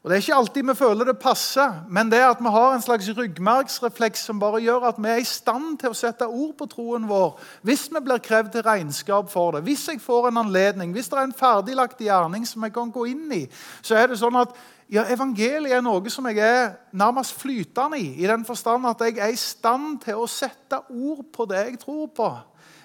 Og 0.00 0.08
Det 0.08 0.16
er 0.16 0.22
ikke 0.22 0.34
alltid 0.34 0.64
vi 0.64 0.74
føler 0.74 1.04
det 1.04 1.18
passer, 1.20 1.74
men 1.92 2.08
det 2.08 2.22
at 2.24 2.38
vi 2.40 2.48
har 2.48 2.72
en 2.72 2.82
slags 2.82 3.08
ryggmargsrefleks 3.16 4.22
som 4.24 4.38
bare 4.40 4.62
gjør 4.64 4.86
at 4.88 4.96
vi 4.96 5.10
er 5.12 5.20
i 5.20 5.26
stand 5.28 5.74
til 5.82 5.92
å 5.92 5.98
sette 5.98 6.24
ord 6.24 6.54
på 6.56 6.68
troen 6.72 7.04
vår 7.08 7.34
hvis 7.68 7.82
vi 7.92 8.00
blir 8.06 8.22
krevd 8.24 8.54
til 8.54 8.64
regnskap 8.64 9.28
for 9.28 9.52
det. 9.52 9.60
Hvis 9.66 9.84
jeg 9.90 10.00
får 10.00 10.30
en 10.30 10.40
anledning, 10.40 10.94
hvis 10.96 11.12
det 11.12 11.18
er 11.20 11.28
en 11.28 11.36
ferdiglagt 11.36 12.00
gjerning 12.00 12.48
som 12.48 12.64
jeg 12.64 12.72
kan 12.72 12.88
gå 12.94 13.10
inn 13.12 13.28
i, 13.42 13.42
så 13.84 14.00
er 14.00 14.08
det 14.08 14.16
sånn 14.22 14.40
at 14.40 14.56
ja, 14.88 15.04
evangeliet 15.04 15.76
er 15.76 15.84
noe 15.84 16.10
som 16.10 16.24
jeg 16.32 16.40
er 16.48 16.72
nærmest 16.96 17.36
flytende 17.36 18.00
i, 18.00 18.14
i 18.24 18.30
den 18.30 18.48
forstand 18.48 18.88
at 18.88 19.04
jeg 19.04 19.20
er 19.20 19.34
i 19.34 19.38
stand 19.38 20.00
til 20.06 20.24
å 20.24 20.30
sette 20.30 20.80
ord 20.88 21.26
på 21.28 21.44
det 21.50 21.60
jeg 21.60 21.82
tror 21.84 22.08
på. 22.16 22.30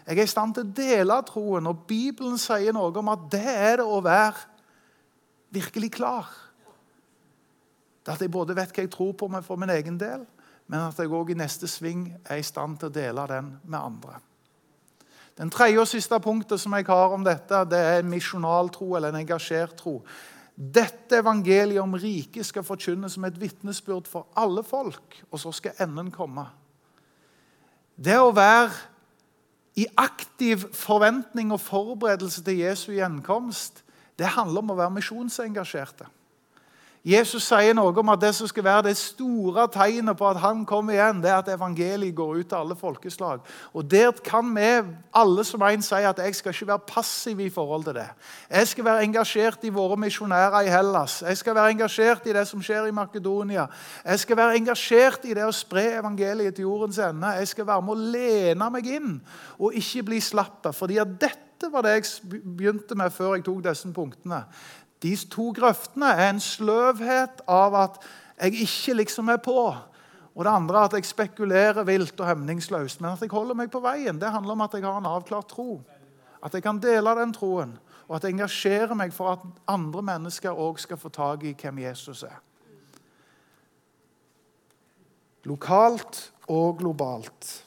Jeg 0.05 0.19
er 0.19 0.27
i 0.27 0.29
stand 0.29 0.53
til 0.53 0.65
å 0.65 0.73
dele 0.77 1.15
troen, 1.25 1.67
og 1.71 1.85
Bibelen 1.89 2.37
sier 2.37 2.75
noe 2.75 2.93
om 3.01 3.09
at 3.09 3.25
det 3.33 3.45
er 3.49 3.79
det 3.81 3.87
å 3.89 4.03
være 4.05 4.43
virkelig 5.55 5.89
klar. 5.97 6.29
Det 8.05 8.13
at 8.13 8.21
jeg 8.21 8.33
både 8.33 8.53
vet 8.57 8.69
hva 8.69 8.85
jeg 8.85 8.93
tror 8.93 9.15
på 9.17 9.29
meg 9.33 9.45
for 9.47 9.57
min 9.57 9.73
egen 9.73 9.97
del, 9.97 10.21
men 10.69 10.85
at 10.85 10.99
jeg 11.01 11.09
òg 11.09 11.33
i 11.33 11.39
neste 11.39 11.69
sving 11.69 12.07
er 12.21 12.37
i 12.37 12.45
stand 12.45 12.77
til 12.77 12.91
å 12.91 12.93
dele 12.93 13.25
den 13.31 13.49
med 13.65 13.79
andre. 13.79 14.21
Den 15.35 15.49
tredje 15.51 15.81
og 15.81 15.89
siste 15.89 16.19
punktet 16.23 16.61
som 16.61 16.73
jeg 16.77 16.85
har 16.87 17.11
om 17.11 17.25
dette, 17.25 17.65
det 17.67 17.81
er 17.81 17.99
en 17.99 18.13
misjonal 18.13 18.69
tro, 18.71 18.93
eller 18.95 19.11
en 19.11 19.19
engasjert 19.19 19.73
tro. 19.81 19.97
Dette 20.55 21.17
evangeliet 21.19 21.81
om 21.81 21.97
riket 21.99 22.47
skal 22.47 22.63
forkynnes 22.63 23.17
som 23.17 23.25
et 23.27 23.39
vitnesbyrd 23.41 24.07
for 24.07 24.29
alle 24.37 24.63
folk, 24.63 25.17
og 25.27 25.41
så 25.41 25.51
skal 25.51 25.81
enden 25.83 26.13
komme. 26.13 26.45
Det 27.95 28.15
å 28.21 28.31
være 28.35 28.71
i 29.75 29.87
aktiv 29.99 30.61
forventning 30.73 31.51
og 31.51 31.59
forberedelse 31.59 32.43
til 32.43 32.61
Jesu 32.63 32.93
gjenkomst, 32.95 33.83
det 34.15 34.31
handler 34.37 34.63
om 34.63 34.71
å 34.71 34.77
være 34.79 34.95
misjonsengasjerte. 34.95 36.07
Jesus 37.05 37.45
sier 37.45 37.75
noe 37.77 37.91
om 38.01 38.09
at 38.09 38.21
det 38.23 38.31
som 38.33 38.47
skal 38.49 38.63
være 38.65 38.87
det 38.87 38.95
store 38.97 39.67
tegnet 39.69 40.17
på 40.17 40.25
at 40.25 40.39
han 40.41 40.63
kommer 40.65 40.95
igjen, 40.95 41.19
det 41.21 41.29
er 41.29 41.37
at 41.37 41.51
evangeliet 41.53 42.15
går 42.17 42.39
ut 42.39 42.47
til 42.49 42.57
alle 42.57 42.75
folkeslag. 42.75 43.43
Og 43.77 43.85
Der 43.91 44.09
kan 44.25 44.49
vi 44.55 44.71
alle 45.13 45.43
som 45.45 45.61
en 45.61 45.85
si 45.85 46.01
at 46.01 46.17
jeg 46.17 46.35
skal 46.35 46.53
ikke 46.55 46.67
være 46.67 46.87
passiv 46.87 47.39
i 47.39 47.49
forhold 47.49 47.83
til 47.83 47.93
det. 47.93 48.07
Jeg 48.49 48.67
skal 48.67 48.85
være 48.85 49.03
engasjert 49.03 49.59
i 49.63 49.69
våre 49.69 49.97
misjonærer 50.01 50.65
i 50.65 50.73
Hellas. 50.73 51.21
Jeg 51.21 51.37
skal 51.37 51.55
være 51.55 51.71
engasjert 51.71 52.25
i 52.25 52.33
det 52.33 52.47
som 52.47 52.61
skjer 52.61 52.89
i 52.89 52.91
Makedonia. 52.91 53.67
Jeg 54.05 54.19
skal 54.19 54.37
være 54.37 54.57
engasjert 54.57 55.29
i 55.29 55.37
det 55.37 55.45
å 55.45 55.53
spre 55.53 55.99
evangeliet 55.99 56.55
til 56.55 56.65
jordens 56.65 56.97
ende. 56.97 57.37
Jeg 57.37 57.53
skal 57.53 57.67
være 57.67 57.85
med 57.85 57.93
å 57.93 58.11
lene 58.17 58.69
meg 58.73 58.87
inn 58.97 59.19
og 59.59 59.77
ikke 59.77 60.03
bli 60.09 60.19
slapp. 60.19 60.73
fordi 60.73 60.97
at 60.97 61.21
dette 61.21 61.69
var 61.71 61.81
det 61.81 61.91
jeg 61.91 62.41
begynte 62.57 62.95
med 62.95 63.13
før 63.13 63.35
jeg 63.35 63.45
tok 63.45 63.63
disse 63.63 63.93
punktene. 63.93 64.41
De 65.03 65.15
to 65.29 65.51
grøftene 65.55 66.13
er 66.13 66.29
en 66.29 66.39
sløvhet 66.39 67.43
av 67.51 67.75
at 67.77 67.99
jeg 68.39 68.65
ikke 68.65 68.95
liksom 69.01 69.29
er 69.31 69.41
på. 69.43 69.59
Og 70.35 70.43
det 70.43 70.51
andre 70.51 70.85
at 70.87 70.95
jeg 70.97 71.07
spekulerer 71.07 71.87
vilt 71.87 72.19
og 72.19 72.27
hemningsløst. 72.27 73.01
Men 73.01 73.13
at 73.13 73.21
jeg 73.23 73.31
holder 73.31 73.55
meg 73.55 73.71
på 73.71 73.79
veien, 73.83 74.19
det 74.19 74.31
handler 74.31 74.55
om 74.55 74.63
at 74.65 74.73
jeg 74.75 74.83
har 74.83 74.97
en 74.99 75.11
avklart 75.11 75.47
tro. 75.51 75.81
At 76.43 76.53
jeg 76.53 76.63
kan 76.63 76.79
dele 76.79 77.15
den 77.17 77.33
troen, 77.33 77.77
og 78.07 78.17
at 78.17 78.25
jeg 78.25 78.35
engasjerer 78.35 78.93
meg 78.97 79.13
for 79.15 79.31
at 79.33 79.45
andre 79.71 80.03
mennesker 80.05 80.51
òg 80.51 80.77
skal 80.83 80.99
få 80.99 81.09
tak 81.09 81.45
i 81.47 81.55
hvem 81.57 81.79
Jesus 81.87 82.23
er. 82.27 82.35
Lokalt 85.45 86.31
og 86.49 86.77
globalt. 86.81 87.65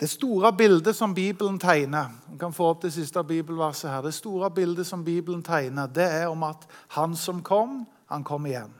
Det 0.00 0.10
store 0.10 0.52
bildet 0.52 0.96
som 0.96 1.14
Bibelen 1.14 1.58
tegner 1.58 2.10
Vi 2.32 2.38
kan 2.38 2.52
få 2.52 2.72
opp 2.72 2.82
det 2.82 2.92
siste 2.92 3.22
bibelverset 3.24 3.90
her. 3.90 4.02
Det 4.02 4.14
store 4.14 4.50
bildet 4.50 4.86
som 4.86 5.04
Bibelen 5.04 5.42
tegner, 5.42 5.86
det 5.86 6.04
er 6.04 6.26
om 6.28 6.42
at 6.42 6.66
han 6.88 7.16
som 7.16 7.42
kom, 7.42 7.86
han 8.10 8.24
kom 8.24 8.46
igjen. 8.46 8.72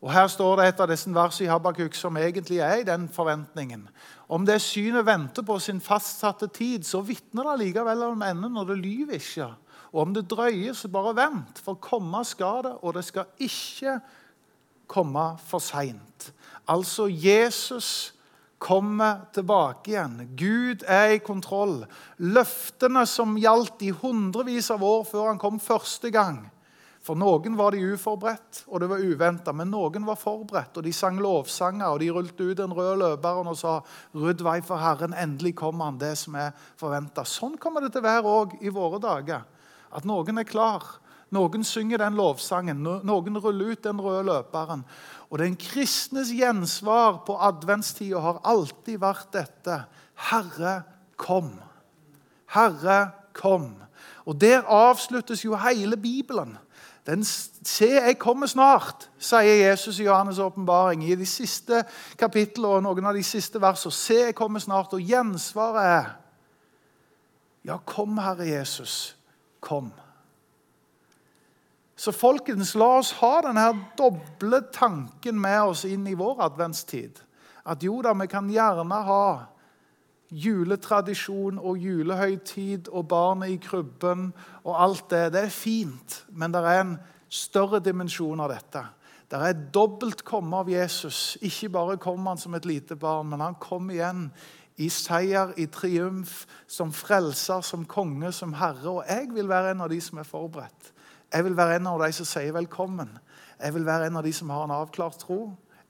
Og 0.00 0.12
Her 0.12 0.28
står 0.28 0.56
det 0.56 0.66
et 0.68 0.80
av 0.80 0.90
disse 0.90 1.10
versene 1.10 1.48
i 1.48 1.50
Habakuk 1.50 1.94
som 1.98 2.16
egentlig 2.16 2.60
er 2.62 2.80
i 2.80 2.86
den 2.86 3.08
forventningen. 3.08 3.88
Om 4.28 4.46
det 4.46 4.60
synet 4.62 5.06
venter 5.06 5.42
på 5.42 5.58
sin 5.58 5.80
fastsatte 5.80 6.46
tid, 6.46 6.84
så 6.84 7.00
vitner 7.00 7.48
det 7.50 7.64
likevel 7.64 8.04
om 8.12 8.22
enden, 8.22 8.52
når 8.54 8.64
det 8.70 8.78
lyver 8.78 9.18
ikke. 9.18 9.48
Og 9.92 10.00
om 10.02 10.14
det 10.14 10.28
drøyer, 10.30 10.72
så 10.72 10.88
bare 10.92 11.16
vent, 11.16 11.58
for 11.58 11.74
komme 11.74 12.24
skal 12.24 12.62
det, 12.68 12.74
og 12.82 12.94
det 12.94 13.04
skal 13.04 13.24
ikke 13.38 13.98
komme 14.86 15.24
for 15.46 15.58
seint. 15.58 16.32
Altså 16.68 17.08
Jesus 17.10 18.15
kommer 18.58 19.26
tilbake 19.36 19.92
igjen. 19.92 20.18
Gud 20.36 20.84
er 20.88 21.16
i 21.16 21.22
kontroll. 21.24 21.82
Løftene 22.18 23.04
som 23.08 23.36
gjaldt 23.40 23.84
i 23.84 23.92
hundrevis 23.94 24.70
av 24.74 24.84
år 24.86 25.04
før 25.08 25.32
han 25.32 25.40
kom 25.40 25.60
første 25.62 26.10
gang. 26.14 26.44
For 27.06 27.14
noen 27.14 27.54
var 27.54 27.70
de 27.70 27.84
uforberedt, 27.94 28.64
og 28.66 28.80
det 28.82 28.88
var 28.90 29.02
uventa. 29.04 29.52
Men 29.54 29.70
noen 29.70 30.06
var 30.08 30.18
forberedt, 30.18 30.80
og 30.80 30.86
de 30.86 30.94
sang 30.96 31.20
lovsanger, 31.22 31.86
og 31.86 32.00
de 32.02 32.08
rullet 32.10 32.40
ut 32.40 32.58
den 32.58 32.74
røde 32.74 32.96
løperen 32.98 33.46
og 33.46 33.58
sa 33.60 33.78
'Rydd 34.14 34.42
vei 34.42 34.58
for 34.60 34.82
Herren, 34.82 35.14
endelig 35.14 35.54
kommer 35.54 35.84
han', 35.86 36.00
det 36.00 36.16
som 36.18 36.34
er 36.34 36.50
forventa. 36.76 37.22
Sånn 37.22 37.58
kommer 37.58 37.80
det 37.80 37.92
til 37.92 38.02
å 38.02 38.10
være 38.10 38.26
òg 38.26 38.58
i 38.60 38.74
våre 38.74 38.98
dager. 38.98 39.44
At 39.92 40.04
noen 40.04 40.38
er 40.38 40.44
klar. 40.44 40.82
Noen 41.34 41.64
synger 41.66 41.98
den 41.98 42.14
lovsangen, 42.14 42.84
noen 42.84 43.38
ruller 43.42 43.72
ut 43.74 43.82
den 43.84 44.00
røde 44.00 44.22
løperen. 44.28 44.84
Og 45.30 45.38
Den 45.38 45.56
kristnes 45.58 46.30
gjensvar 46.30 47.24
på 47.26 47.34
adventstida 47.42 48.20
har 48.22 48.40
alltid 48.44 49.00
vært 49.02 49.32
dette. 49.34 49.80
Herre, 50.30 50.82
kom. 51.16 51.50
Herre, 52.54 53.10
kom. 53.34 53.74
Og 54.26 54.40
Der 54.40 54.62
avsluttes 54.62 55.44
jo 55.44 55.56
hele 55.56 55.96
Bibelen. 55.96 56.58
Den, 57.06 57.24
Se, 57.24 57.86
jeg 57.86 58.18
kommer 58.18 58.46
snart, 58.46 59.10
sier 59.18 59.68
Jesus 59.68 59.98
i 59.98 60.06
Johannes' 60.06 60.40
åpenbaring 60.42 61.04
i 61.04 61.14
de 61.14 61.26
siste 61.26 61.84
kapitlene 62.18 62.78
og 62.78 62.82
noen 62.82 63.06
av 63.06 63.14
de 63.14 63.22
siste 63.22 63.60
versene. 63.62 63.94
Se, 63.94 64.14
jeg 64.14 64.34
kommer 64.34 64.62
snart. 64.62 64.94
Og 64.94 65.02
gjensvaret 65.02 65.84
er 65.84 66.14
Ja, 67.66 67.78
kom, 67.82 68.18
Herre 68.18 68.46
Jesus. 68.46 69.16
Kom. 69.60 69.90
Så 71.96 72.12
folkens, 72.12 72.74
la 72.76 72.98
oss 72.98 73.14
ha 73.22 73.38
denne 73.46 73.70
doble 73.96 74.60
tanken 74.72 75.38
med 75.40 75.72
oss 75.72 75.86
inn 75.88 76.04
i 76.06 76.16
vår 76.18 76.42
adventstid. 76.50 77.22
At 77.66 77.82
jo 77.82 78.02
da, 78.04 78.12
vi 78.14 78.28
kan 78.30 78.50
gjerne 78.52 78.98
ha 79.06 79.28
juletradisjon 80.28 81.60
og 81.62 81.78
julehøytid 81.80 82.90
og 82.90 83.08
barnet 83.08 83.54
i 83.54 83.58
krybben 83.62 84.28
og 84.64 84.74
alt 84.74 85.08
det. 85.10 85.22
Det 85.32 85.46
er 85.46 85.54
fint, 85.54 86.20
men 86.28 86.52
det 86.52 86.62
er 86.62 86.82
en 86.82 86.96
større 87.32 87.80
dimensjon 87.80 88.42
av 88.44 88.52
dette. 88.52 88.84
Det 89.26 89.40
er 89.42 89.64
dobbelt 89.74 90.22
komme 90.26 90.60
av 90.60 90.68
Jesus. 90.70 91.38
Ikke 91.42 91.72
bare 91.74 91.96
kom 91.98 92.26
han 92.28 92.38
som 92.38 92.54
et 92.54 92.68
lite 92.68 92.94
barn, 92.98 93.32
men 93.32 93.42
han 93.42 93.56
kom 93.58 93.88
igjen 93.90 94.28
i 94.76 94.90
seier, 94.92 95.54
i 95.56 95.66
triumf, 95.72 96.44
som 96.68 96.92
frelser, 96.94 97.64
som 97.64 97.86
konge, 97.88 98.30
som 98.36 98.52
herre. 98.60 98.98
Og 98.98 99.08
jeg 99.08 99.32
vil 99.32 99.48
være 99.50 99.72
en 99.72 99.82
av 99.86 99.90
de 99.90 99.98
som 100.04 100.20
er 100.20 100.28
forberedt. 100.28 100.92
Jeg 101.32 101.44
vil 101.44 101.56
være 101.56 101.80
en 101.80 101.88
av 101.90 102.00
de 102.04 102.12
som 102.14 102.28
sier 102.28 102.54
velkommen. 102.54 103.10
Jeg 103.58 103.74
vil 103.74 103.86
være 103.86 104.06
en 104.06 104.18
av 104.20 104.26
de 104.26 104.32
som 104.36 104.50
har 104.54 104.66
en 104.66 104.76
avklart 104.76 105.18
tro, 105.24 105.40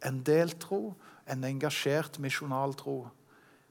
en 0.07 0.23
delt 0.25 0.59
tro, 0.63 0.95
en 1.29 1.45
engasjert 1.45 2.19
misjonal 2.23 2.75
tro. 2.79 3.03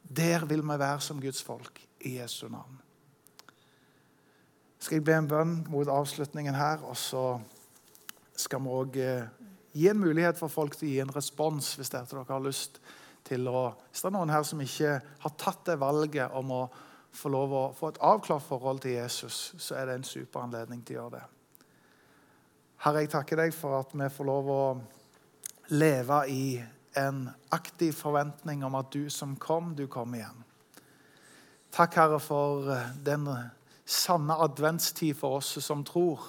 Der 0.03 0.45
vil 0.45 0.61
vi 0.61 0.79
være 0.79 1.01
som 1.01 1.21
Guds 1.21 1.41
folk 1.43 1.81
i 2.05 2.17
Jesu 2.19 2.47
navn. 2.49 2.81
Skal 4.79 4.99
jeg 4.99 5.05
be 5.07 5.15
en 5.17 5.27
bønn 5.27 5.55
mot 5.71 5.89
avslutningen 5.89 6.53
her, 6.53 6.83
og 6.85 6.97
så 6.97 7.39
skal 8.37 8.61
vi 8.61 8.73
òg 8.75 8.97
eh, 9.01 9.29
gi 9.73 9.87
en 9.89 9.99
mulighet 9.99 10.37
for 10.37 10.51
folk 10.51 10.75
til 10.77 10.89
å 10.89 10.91
gi 10.91 10.99
en 11.01 11.13
respons 11.15 11.71
hvis 11.79 11.89
dere 11.89 12.25
har 12.27 12.43
lyst 12.43 12.81
til 13.25 13.47
å 13.49 13.71
Hvis 13.89 14.03
det 14.03 14.11
er 14.11 14.13
noen 14.13 14.29
her 14.29 14.43
som 14.45 14.59
ikke 14.61 14.99
har 15.23 15.33
tatt 15.41 15.63
det 15.65 15.79
valget 15.81 16.29
om 16.37 16.51
å 16.53 16.63
få 17.15 17.31
lov 17.33 17.53
å 17.55 17.63
få 17.73 17.89
et 17.89 18.01
avklart 18.03 18.43
forhold 18.45 18.83
til 18.83 18.99
Jesus, 18.99 19.55
så 19.57 19.79
er 19.79 19.87
det 19.87 19.95
en 19.95 20.05
super 20.05 20.43
anledning 20.43 20.83
til 20.85 20.99
å 20.99 20.99
gjøre 20.99 21.15
det. 21.15 21.23
Herre, 22.83 23.03
jeg 23.03 23.11
takker 23.13 23.39
deg 23.39 23.53
for 23.55 23.79
at 23.79 23.93
vi 23.95 24.07
får 24.11 24.27
lov 24.27 24.49
å 24.51 24.63
leve 25.73 26.19
i 26.29 26.45
en 26.99 27.25
aktiv 27.55 27.95
forventning 27.97 28.63
om 28.67 28.75
at 28.79 28.91
du 28.93 29.09
som 29.09 29.35
kom, 29.39 29.73
du 29.75 29.87
kom 29.91 30.15
igjen. 30.15 30.43
Takk, 31.75 31.97
Herre, 31.99 32.19
for 32.23 32.69
den 33.03 33.27
sanne 33.85 34.37
adventstid 34.45 35.17
for 35.19 35.39
oss 35.41 35.57
som 35.63 35.83
tror. 35.87 36.23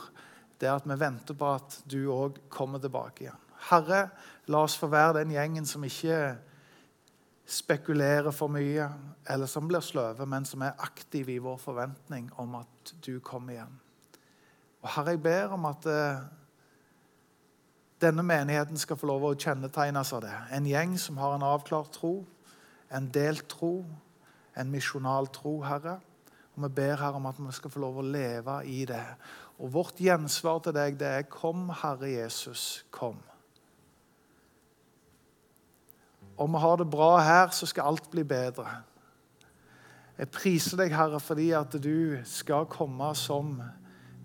Det 0.59 0.70
at 0.72 0.87
vi 0.88 0.96
venter 0.98 1.37
på 1.37 1.52
at 1.59 1.80
du 1.85 2.06
òg 2.11 2.40
kommer 2.52 2.80
tilbake 2.82 3.26
igjen. 3.26 3.42
Herre, 3.68 4.06
la 4.50 4.62
oss 4.64 4.76
få 4.78 4.88
være 4.90 5.20
den 5.20 5.35
gjengen 5.35 5.66
som 5.68 5.85
ikke 5.85 6.37
spekulerer 7.46 8.35
for 8.35 8.50
mye, 8.50 8.88
eller 9.30 9.46
som 9.50 9.68
blir 9.68 9.85
sløve, 9.85 10.26
men 10.26 10.46
som 10.48 10.64
er 10.66 10.78
aktive 10.82 11.35
i 11.35 11.42
vår 11.42 11.59
forventning 11.62 12.30
om 12.42 12.56
at 12.59 12.94
du 13.06 13.18
kommer 13.20 13.54
igjen. 13.54 13.76
Og 14.87 14.92
Herre, 14.94 15.16
jeg 15.16 15.22
ber 15.22 15.55
om 15.57 15.64
at 15.66 15.87
eh, 15.90 16.18
denne 18.01 18.22
menigheten 18.22 18.79
skal 18.79 18.99
få 19.01 19.09
lov 19.11 19.25
å 19.27 19.35
kjennetegnes 19.35 20.12
av 20.14 20.20
det. 20.22 20.35
En 20.55 20.66
gjeng 20.70 20.92
som 21.03 21.16
har 21.18 21.33
en 21.35 21.42
avklart 21.42 21.90
tro, 21.96 22.20
en 22.94 23.09
delt 23.11 23.49
tro, 23.51 23.81
en 24.55 24.68
misjonal 24.70 25.27
tro, 25.35 25.57
Herre. 25.66 25.96
Og 26.55 26.62
Vi 26.62 26.70
ber 26.77 27.01
Herre 27.01 27.18
om 27.18 27.27
at 27.27 27.40
vi 27.40 27.55
skal 27.57 27.72
få 27.75 27.83
lov 27.83 27.99
å 27.99 28.05
leve 28.07 28.61
i 28.70 28.85
det. 28.87 29.03
Og 29.59 29.72
vårt 29.75 29.99
gjensvar 29.99 30.61
til 30.62 30.77
deg 30.77 31.01
det 31.01 31.09
er 31.09 31.22
'Kom, 31.22 31.68
Herre 31.83 32.07
Jesus, 32.07 32.85
kom'. 32.92 33.25
Om 36.38 36.53
vi 36.53 36.59
har 36.59 36.77
det 36.77 36.90
bra 36.90 37.18
her, 37.18 37.49
så 37.49 37.66
skal 37.66 37.83
alt 37.83 38.11
bli 38.11 38.22
bedre. 38.22 38.85
Jeg 40.18 40.31
priser 40.31 40.77
deg, 40.77 40.94
Herre, 40.94 41.20
fordi 41.20 41.51
at 41.51 41.72
du 41.72 42.18
skal 42.25 42.66
komme 42.66 43.14
som 43.14 43.62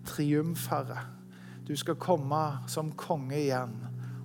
triumfherre. 0.06 0.98
Du 1.68 1.76
skal 1.76 1.94
komme 1.94 2.42
som 2.66 2.92
konge 2.98 3.38
igjen, 3.38 3.74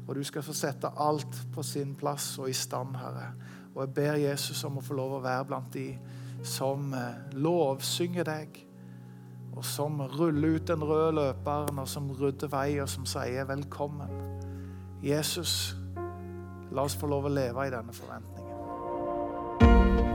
og 0.07 0.15
du 0.15 0.23
skal 0.23 0.43
få 0.43 0.53
sette 0.55 0.89
alt 0.97 1.41
på 1.53 1.63
sin 1.63 1.95
plass 1.95 2.37
og 2.39 2.49
i 2.49 2.53
stand, 2.53 2.95
Herre. 2.97 3.33
Og 3.75 3.83
jeg 3.83 3.93
ber 3.93 4.13
Jesus 4.21 4.63
om 4.65 4.79
å 4.79 4.81
få 4.83 4.95
lov 4.97 5.17
å 5.17 5.23
være 5.23 5.45
blant 5.45 5.73
de 5.73 5.91
som 6.47 6.93
eh, 6.97 7.35
lovsynger 7.37 8.25
deg, 8.25 8.63
og 9.57 9.65
som 9.65 10.01
ruller 10.01 10.57
ut 10.57 10.67
den 10.69 10.83
røde 10.85 11.11
løperen, 11.17 11.79
og 11.79 11.87
som 11.89 12.11
rydder 12.11 12.47
vei, 12.53 12.81
og 12.81 12.89
som 12.89 13.05
sier 13.05 13.45
'velkommen'. 13.45 14.13
Jesus, 15.03 15.75
la 16.71 16.81
oss 16.81 16.95
få 16.95 17.07
lov 17.07 17.25
å 17.25 17.29
leve 17.29 17.67
i 17.67 17.69
denne 17.69 17.93
forventningen. 17.93 18.47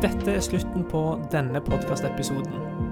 Dette 0.02 0.32
er 0.32 0.40
slutten 0.40 0.84
på 0.90 1.20
denne 1.30 1.60
podkastepisoden. 1.60 2.91